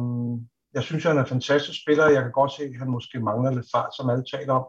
[0.74, 2.10] jeg synes, han er en fantastisk spiller.
[2.10, 4.66] Jeg kan godt se, at han måske mangler lidt fart, som alle taler om.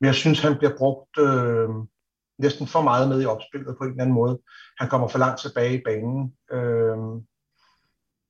[0.00, 1.68] Men jeg synes, han bliver brugt øh,
[2.38, 4.38] næsten for meget med i opspillet på en eller anden måde.
[4.78, 6.34] Han kommer for langt tilbage i banen.
[6.52, 6.96] Øh,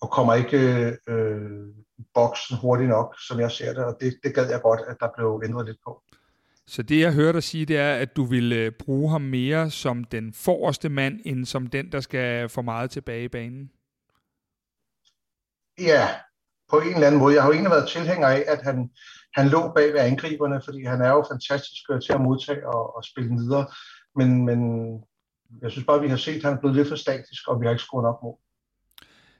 [0.01, 0.59] og kommer ikke
[1.09, 1.41] øh,
[2.15, 5.09] boksen hurtigt nok, som jeg ser det, og det, det gad jeg godt, at der
[5.17, 6.03] blev ændret lidt på.
[6.67, 10.05] Så det, jeg hørte dig sige, det er, at du vil bruge ham mere som
[10.05, 13.71] den forreste mand, end som den, der skal få meget tilbage i banen?
[15.79, 16.09] Ja,
[16.71, 17.35] på en eller anden måde.
[17.35, 18.91] Jeg har jo egentlig været tilhænger af, at han,
[19.35, 23.05] han lå bag ved angriberne, fordi han er jo fantastisk til at modtage og, og
[23.05, 23.67] spille videre.
[24.17, 24.59] Men, men
[25.63, 27.61] jeg synes bare, at vi har set, at han er blevet lidt for statisk, og
[27.61, 28.37] vi har ikke scoret nok mål.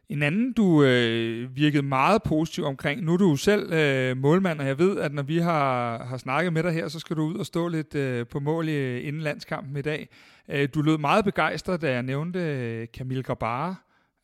[0.09, 4.67] En anden, du øh, virkede meget positiv omkring, nu er du selv øh, målmand, og
[4.67, 7.35] jeg ved, at når vi har, har snakket med dig her, så skal du ud
[7.35, 10.09] og stå lidt øh, på mål i, inden landskampen i dag.
[10.49, 13.75] Øh, du lød meget begejstret, da jeg nævnte øh, Camille Grabara.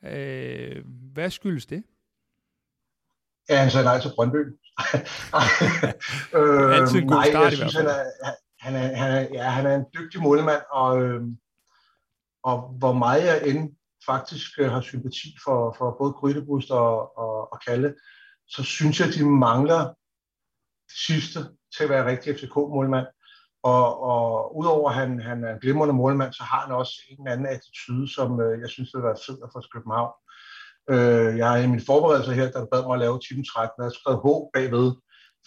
[0.06, 0.76] Øh,
[1.12, 1.82] hvad skyldes det?
[3.50, 4.36] Ja, han sagde nej til Brøndby.
[6.36, 8.04] øh, Altid en god nej, start jeg synes, han er,
[8.60, 11.22] han, er, han, er, ja, han er en dygtig målmand, og, øh,
[12.44, 13.76] og hvor meget jeg end
[14.06, 17.94] faktisk øh, har sympati for, for både Grydebust og, og, og Kalle,
[18.48, 19.80] så synes jeg, at de mangler
[20.88, 21.38] det sidste
[21.76, 23.06] til at være rigtig FCK-målmand.
[23.62, 27.28] Og, og udover at han, han er en glimrende målmand, så har han også en
[27.28, 30.12] anden attitude, som øh, jeg synes vil være fed at få København.
[30.92, 33.82] Øh, jeg har i min forberedelse her, der bad mig at lave time 13, og
[33.84, 34.88] jeg har skrevet H bagved,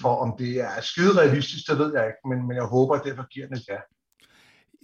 [0.01, 3.05] for om det er skide realistisk, det ved jeg ikke, men, men jeg håber, at
[3.05, 3.79] derfor giver den et ja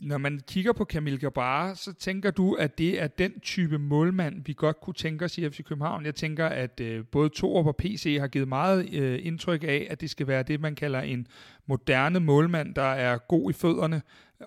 [0.01, 4.45] når man kigger på Kamil Gabara, så tænker du, at det er den type målmand,
[4.45, 6.05] vi godt kunne tænke os i FC København.
[6.05, 10.01] Jeg tænker, at øh, både Torup og PC har givet meget øh, indtryk af, at
[10.01, 11.28] det skal være det, man kalder en
[11.68, 14.01] moderne målmand, der er god i fødderne.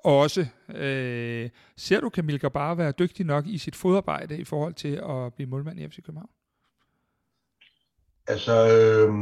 [0.05, 4.95] Også øh, ser du Kamil Gabar være dygtig nok i sit fodarbejde i forhold til
[5.09, 6.30] at blive målmand i FC København?
[8.26, 9.14] Altså, øh,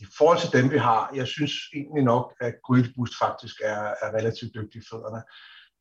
[0.00, 4.14] i forhold til dem, vi har, jeg synes egentlig nok, at Grydbust faktisk er, er
[4.18, 5.22] relativt dygtig i fødderne.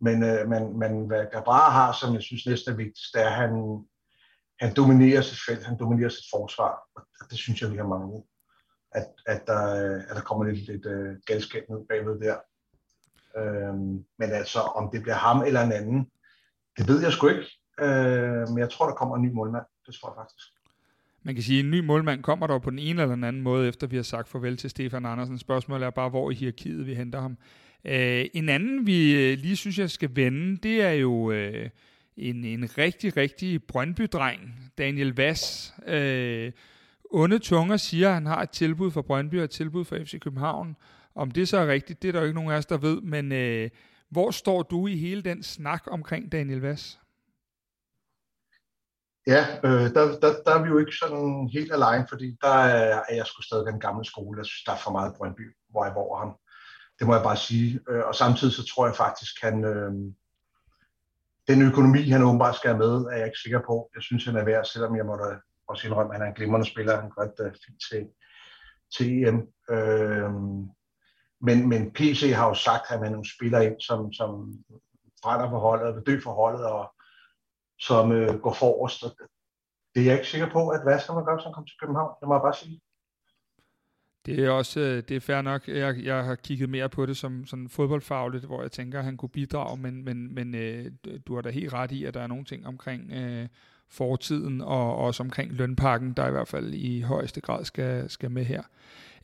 [0.02, 3.30] Men, øh, men, men hvad Gabar har, som jeg synes næsten er vigtigst, det er,
[3.30, 3.86] at han,
[4.60, 8.24] han dominerer sit felt, han dominerer sit forsvar, og det synes jeg, vi har manglet.
[8.92, 12.38] at, at, der, øh, at der kommer lidt, lidt uh, galskab ned bagved der.
[13.38, 13.76] Øh,
[14.20, 16.08] men altså, om det bliver ham eller en anden,
[16.78, 17.48] det ved jeg sgu ikke.
[17.80, 19.66] Øh, men jeg tror, der kommer en ny målmand.
[19.86, 20.46] Det tror jeg faktisk.
[21.24, 23.42] Man kan sige, at en ny målmand kommer der på den ene eller den anden
[23.42, 25.38] måde, efter vi har sagt farvel til Stefan Andersen.
[25.38, 27.38] Spørgsmålet er bare, hvor i hierarkiet vi henter ham.
[27.86, 31.70] Øh, en anden, vi øh, lige synes, jeg skal vende, det er jo øh,
[32.18, 35.74] en, en rigtig, rigtig Brøndby-dreng, Daniel Vass.
[35.88, 36.52] Øh,
[37.12, 40.20] onde tunger siger, at han har et tilbud fra Brøndby og et tilbud fra FC
[40.20, 40.76] København.
[41.20, 43.02] Om det så er rigtigt, det er der jo ikke nogen af os, der ved,
[43.02, 43.70] men øh,
[44.10, 47.00] hvor står du i hele den snak omkring Daniel Vass?
[49.28, 53.02] Ja, øh, der, der, der er vi jo ikke sådan helt alene, fordi der er,
[53.10, 54.38] er jeg skulle stadig den gamle skole.
[54.38, 56.36] Jeg synes, der er for meget Brøndby, hvor jeg hvor ham.
[57.00, 57.80] Det må jeg bare sige.
[57.90, 59.92] Øh, og samtidig så tror jeg faktisk, han, øh,
[61.48, 63.90] den økonomi, han åbenbart skal have med, er jeg ikke sikker på.
[63.96, 65.26] Jeg synes, han er værd, selvom jeg måtte
[65.68, 67.02] også indrømme, at han er en glimrende spiller.
[67.02, 68.08] Han gør et uh, fint til,
[68.96, 69.38] til EM.
[69.70, 70.32] Øh,
[71.42, 74.30] men, men PC har jo sagt, at man er nogle spillere ind, som, som
[75.24, 76.94] brænder for holdet vil dø for holdet, og
[77.80, 79.04] som øh, går forrest.
[79.96, 82.16] Det er jeg ikke sikker på, at hvad skal man gøre, som kommer til København?
[82.20, 82.82] Det må jeg bare sige.
[84.26, 85.68] Det er også øh, det er fair nok.
[85.68, 89.18] Jeg, jeg har kigget mere på det som sådan fodboldfagligt, hvor jeg tænker, at han
[89.18, 90.92] kunne bidrage, men, men, men øh,
[91.28, 93.48] du har da helt ret i, at der er nogle ting omkring øh,
[93.92, 98.46] fortiden og også omkring lønpakken, der i hvert fald i højeste grad skal, skal med
[98.46, 98.62] her.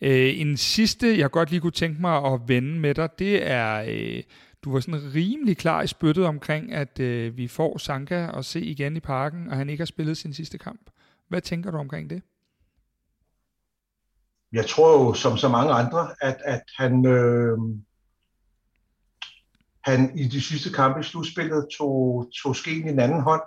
[0.01, 3.85] Øh, en sidste, jeg godt lige kunne tænke mig at vende med dig, det er,
[3.87, 4.23] øh,
[4.63, 8.61] du var sådan rimelig klar i spyttet omkring, at øh, vi får Sanka og se
[8.61, 10.89] igen i parken, og han ikke har spillet sin sidste kamp.
[11.27, 12.21] Hvad tænker du omkring det?
[14.53, 17.57] Jeg tror jo, som så mange andre, at, at han, øh,
[19.81, 23.41] han i de sidste kampe i slutspillet tog, tog skeen i en anden hånd.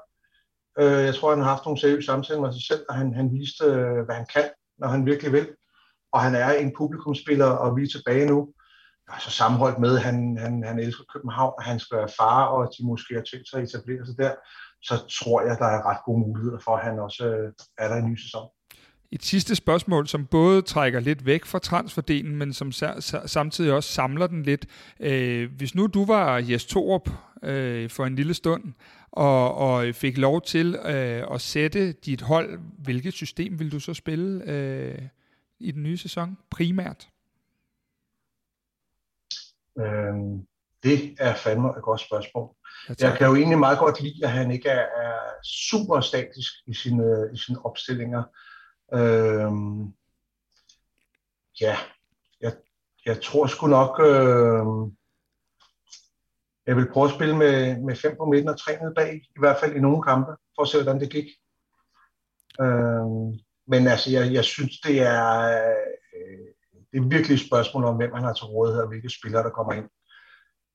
[0.81, 3.33] Øh, jeg tror, han har haft nogle seriøse samtaler med sig selv, og han, han
[3.33, 4.49] viste, øh, hvad han kan,
[4.79, 5.49] når han virkelig vil.
[6.13, 8.49] Og han er en publikumspiller, og vi er tilbage nu
[9.09, 12.73] altså sammenholdt med, at han, han, han elsker København, og han skal være far, og
[12.79, 14.33] de måske har tænkt sig at etablere sig der,
[14.83, 17.97] så tror jeg, der er ret gode muligheder for, at han også øh, er der
[17.97, 18.49] i en ny sæson.
[19.13, 22.73] Et sidste spørgsmål, som både trækker lidt væk fra transferdelen, men som
[23.27, 24.67] samtidig også samler den lidt.
[25.01, 27.11] Øh, hvis nu du var Jes Torup
[27.43, 28.65] øh, for en lille stund,
[29.13, 33.95] og, og fik lov til øh, at sætte dit hold, hvilket system vil du så
[33.95, 35.03] spille øh,
[35.59, 37.09] i den nye sæson primært?
[39.79, 40.15] Øh,
[40.83, 42.55] det er fandme et godt spørgsmål.
[42.89, 46.53] Jeg, jeg kan jo egentlig meget godt lide, at han ikke er, er super statisk
[46.67, 48.23] i sine, i sine opstillinger.
[48.95, 49.53] Øh,
[51.61, 51.77] ja,
[52.41, 52.53] jeg,
[53.07, 54.93] jeg tror sgu nok, øh,
[56.69, 59.39] jeg vil prøve at spille med, med fem på midten og tre ned bag, i
[59.39, 61.29] hvert fald i nogle kampe, for at se, hvordan det gik.
[62.61, 63.07] Øh,
[63.73, 65.29] men altså, jeg, jeg synes, det er,
[66.17, 66.47] øh,
[66.93, 69.51] det er virkelig et spørgsmål om, hvem man har til rådighed og hvilke spillere, der
[69.51, 69.89] kommer ind.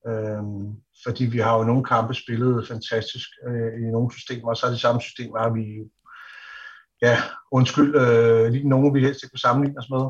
[0.07, 0.43] Øh,
[1.03, 4.69] fordi vi har jo nogle kampe spillet fantastisk øh, i nogle systemer, og så er
[4.69, 5.65] det samme systemer, har vi
[7.01, 7.17] ja,
[7.51, 10.05] undskyld, øh, lige nogen vi helst ikke kunne sammenligne os med.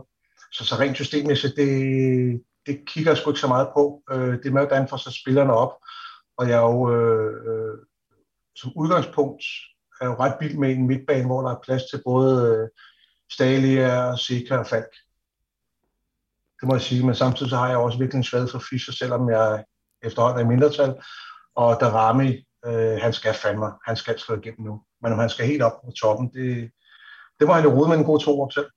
[0.51, 1.69] Så, så rent systemmæssigt, det,
[2.65, 4.01] det kigger jeg sgu ikke så meget på.
[4.11, 5.73] Øh, det er med, hvordan får så spillerne op.
[6.37, 7.77] Og jeg er jo øh, øh,
[8.55, 9.43] som udgangspunkt
[10.01, 12.69] er jo ret vild med en midtbane, hvor der er plads til både øh,
[13.31, 14.93] Stalia, Sika og Falk.
[16.59, 18.93] Det må jeg sige, men samtidig så har jeg også virkelig en svag for Fischer,
[18.93, 19.65] selvom jeg
[20.03, 20.93] efterhånden er i mindretal.
[21.55, 24.83] Og Darami, øh, han skal fandme, han skal slå igennem nu.
[25.01, 26.71] Men om han skal helt op på toppen, det,
[27.39, 28.69] det må han jo rode med en god to op selv.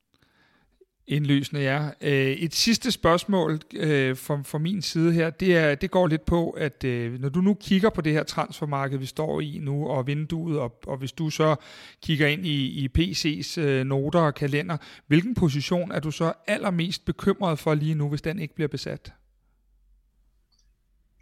[1.09, 1.89] Indlysende, ja.
[2.01, 6.27] Øh, et sidste spørgsmål øh, fra, fra min side her, det, er, det går lidt
[6.27, 9.89] på, at øh, når du nu kigger på det her transfermarked, vi står i nu,
[9.89, 11.57] og vinduet, og, og hvis du så
[12.03, 14.77] kigger ind i, i PC's øh, noter og kalender,
[15.07, 19.13] hvilken position er du så allermest bekymret for lige nu, hvis den ikke bliver besat?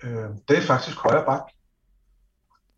[0.04, 0.10] Øh,
[0.48, 1.42] det er faktisk højre bak.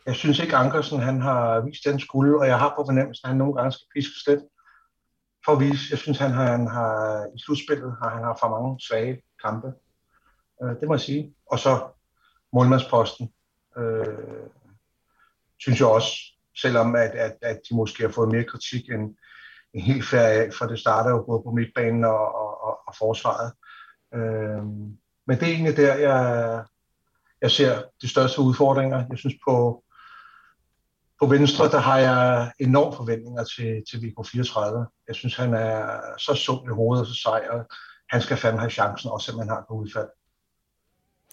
[0.06, 3.28] Jeg synes ikke, Ankersen han har vist den skulde, og jeg har på fornemmelsen, at
[3.28, 4.40] han nogle gange skal piske lidt
[5.46, 5.84] for at vise.
[5.90, 9.72] Jeg synes, han har, han har i slutspillet har han har for mange svage kampe.
[10.62, 11.34] Øh, det må jeg sige.
[11.52, 11.88] Og så
[12.52, 13.32] målmandsposten.
[13.78, 14.46] Øh,
[15.58, 16.12] synes jeg også,
[16.56, 19.16] selvom at, at, at de måske har fået mere kritik end,
[19.76, 22.94] en helt færre af, for det starter jo både på midtbanen og, og, og, og
[22.98, 23.52] forsvaret.
[24.14, 24.64] Øh,
[25.26, 26.64] men det er egentlig der, jeg,
[27.42, 29.04] jeg ser de største udfordringer.
[29.10, 29.84] Jeg synes på,
[31.20, 34.86] på venstre, der har jeg enorme forventninger til, til Viggo 34.
[35.08, 37.66] Jeg synes, han er så sund i hovedet og så sej, og
[38.10, 40.08] han skal fandme have chancen, også selvom han har på udfald.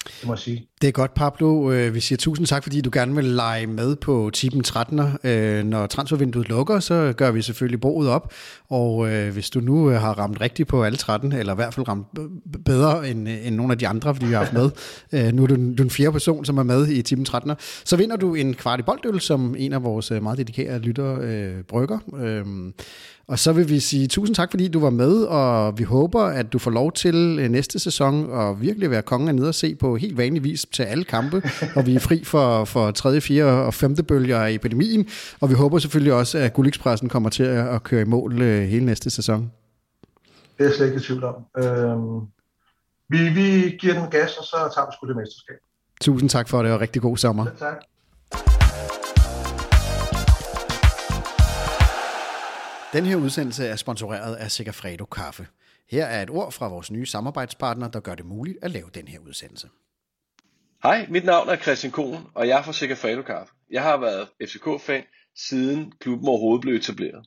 [0.05, 0.67] Det må jeg sige.
[0.81, 1.71] Det er godt, Pablo.
[1.71, 5.27] Øh, vi siger tusind tak, fordi du gerne vil lege med på Tippen 13'er.
[5.27, 8.33] Øh, når transfervinduet lukker, så gør vi selvfølgelig bordet op.
[8.69, 11.87] Og øh, hvis du nu har ramt rigtigt på alle 13, eller i hvert fald
[11.87, 12.07] ramt
[12.65, 14.71] bedre end, end nogle af de andre, fordi vi har haft med,
[15.33, 17.53] nu er du, du er en fjerde person, som er med i Tippen 13'er,
[17.85, 21.63] så vinder du en kvart i boldøl, som en af vores meget dedikerede lyttere øh,
[21.63, 21.99] brygger.
[22.17, 22.45] Øh,
[23.27, 26.53] og så vil vi sige tusind tak, fordi du var med, og vi håber, at
[26.53, 29.75] du får lov til øh, næste sæson at virkelig være kongen af nede og se
[29.75, 31.41] på helt vanlig vis til alle kampe,
[31.75, 33.45] og vi er fri for, for 3., 4.
[33.45, 33.95] og 5.
[33.95, 35.07] bølger af epidemien,
[35.41, 38.85] og vi håber selvfølgelig også, at Gullikspressen kommer til at køre i mål øh, hele
[38.85, 39.51] næste sæson.
[40.57, 41.35] Det er jeg slet ikke i tvivl om.
[41.57, 42.27] Øhm,
[43.09, 45.55] vi, vi giver den gas, og så tager vi sgu det mesterskab.
[46.01, 47.45] Tusind tak for det, og rigtig god sommer.
[47.45, 48.62] Ja, tak.
[52.93, 55.47] Den her udsendelse er sponsoreret af Segafredo Kaffe.
[55.89, 59.07] Her er et ord fra vores nye samarbejdspartner, der gør det muligt at lave den
[59.07, 59.69] her udsendelse.
[60.83, 63.53] Hej, mit navn er Christian Kohn, og jeg er fra Segafredo Kaffe.
[63.71, 65.03] Jeg har været FCK-fan
[65.35, 67.25] siden klubben overhovedet blev etableret.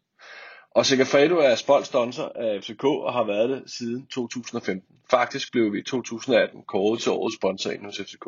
[0.70, 4.96] Og Segafredo er sponsor af FCK og har været det siden 2015.
[5.10, 8.26] Faktisk blev vi i 2018 kåret til årets sponsor ind hos FCK.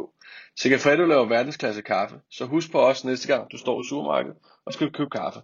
[0.57, 4.73] Segafredo laver verdensklasse kaffe, så husk på os næste gang du står i supermarkedet og
[4.73, 5.41] skal købe kaffe.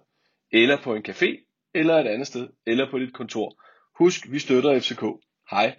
[0.52, 3.62] Eller på en café eller et andet sted, eller på dit kontor.
[3.98, 5.02] Husk, vi støtter FCK.
[5.50, 5.76] Hej.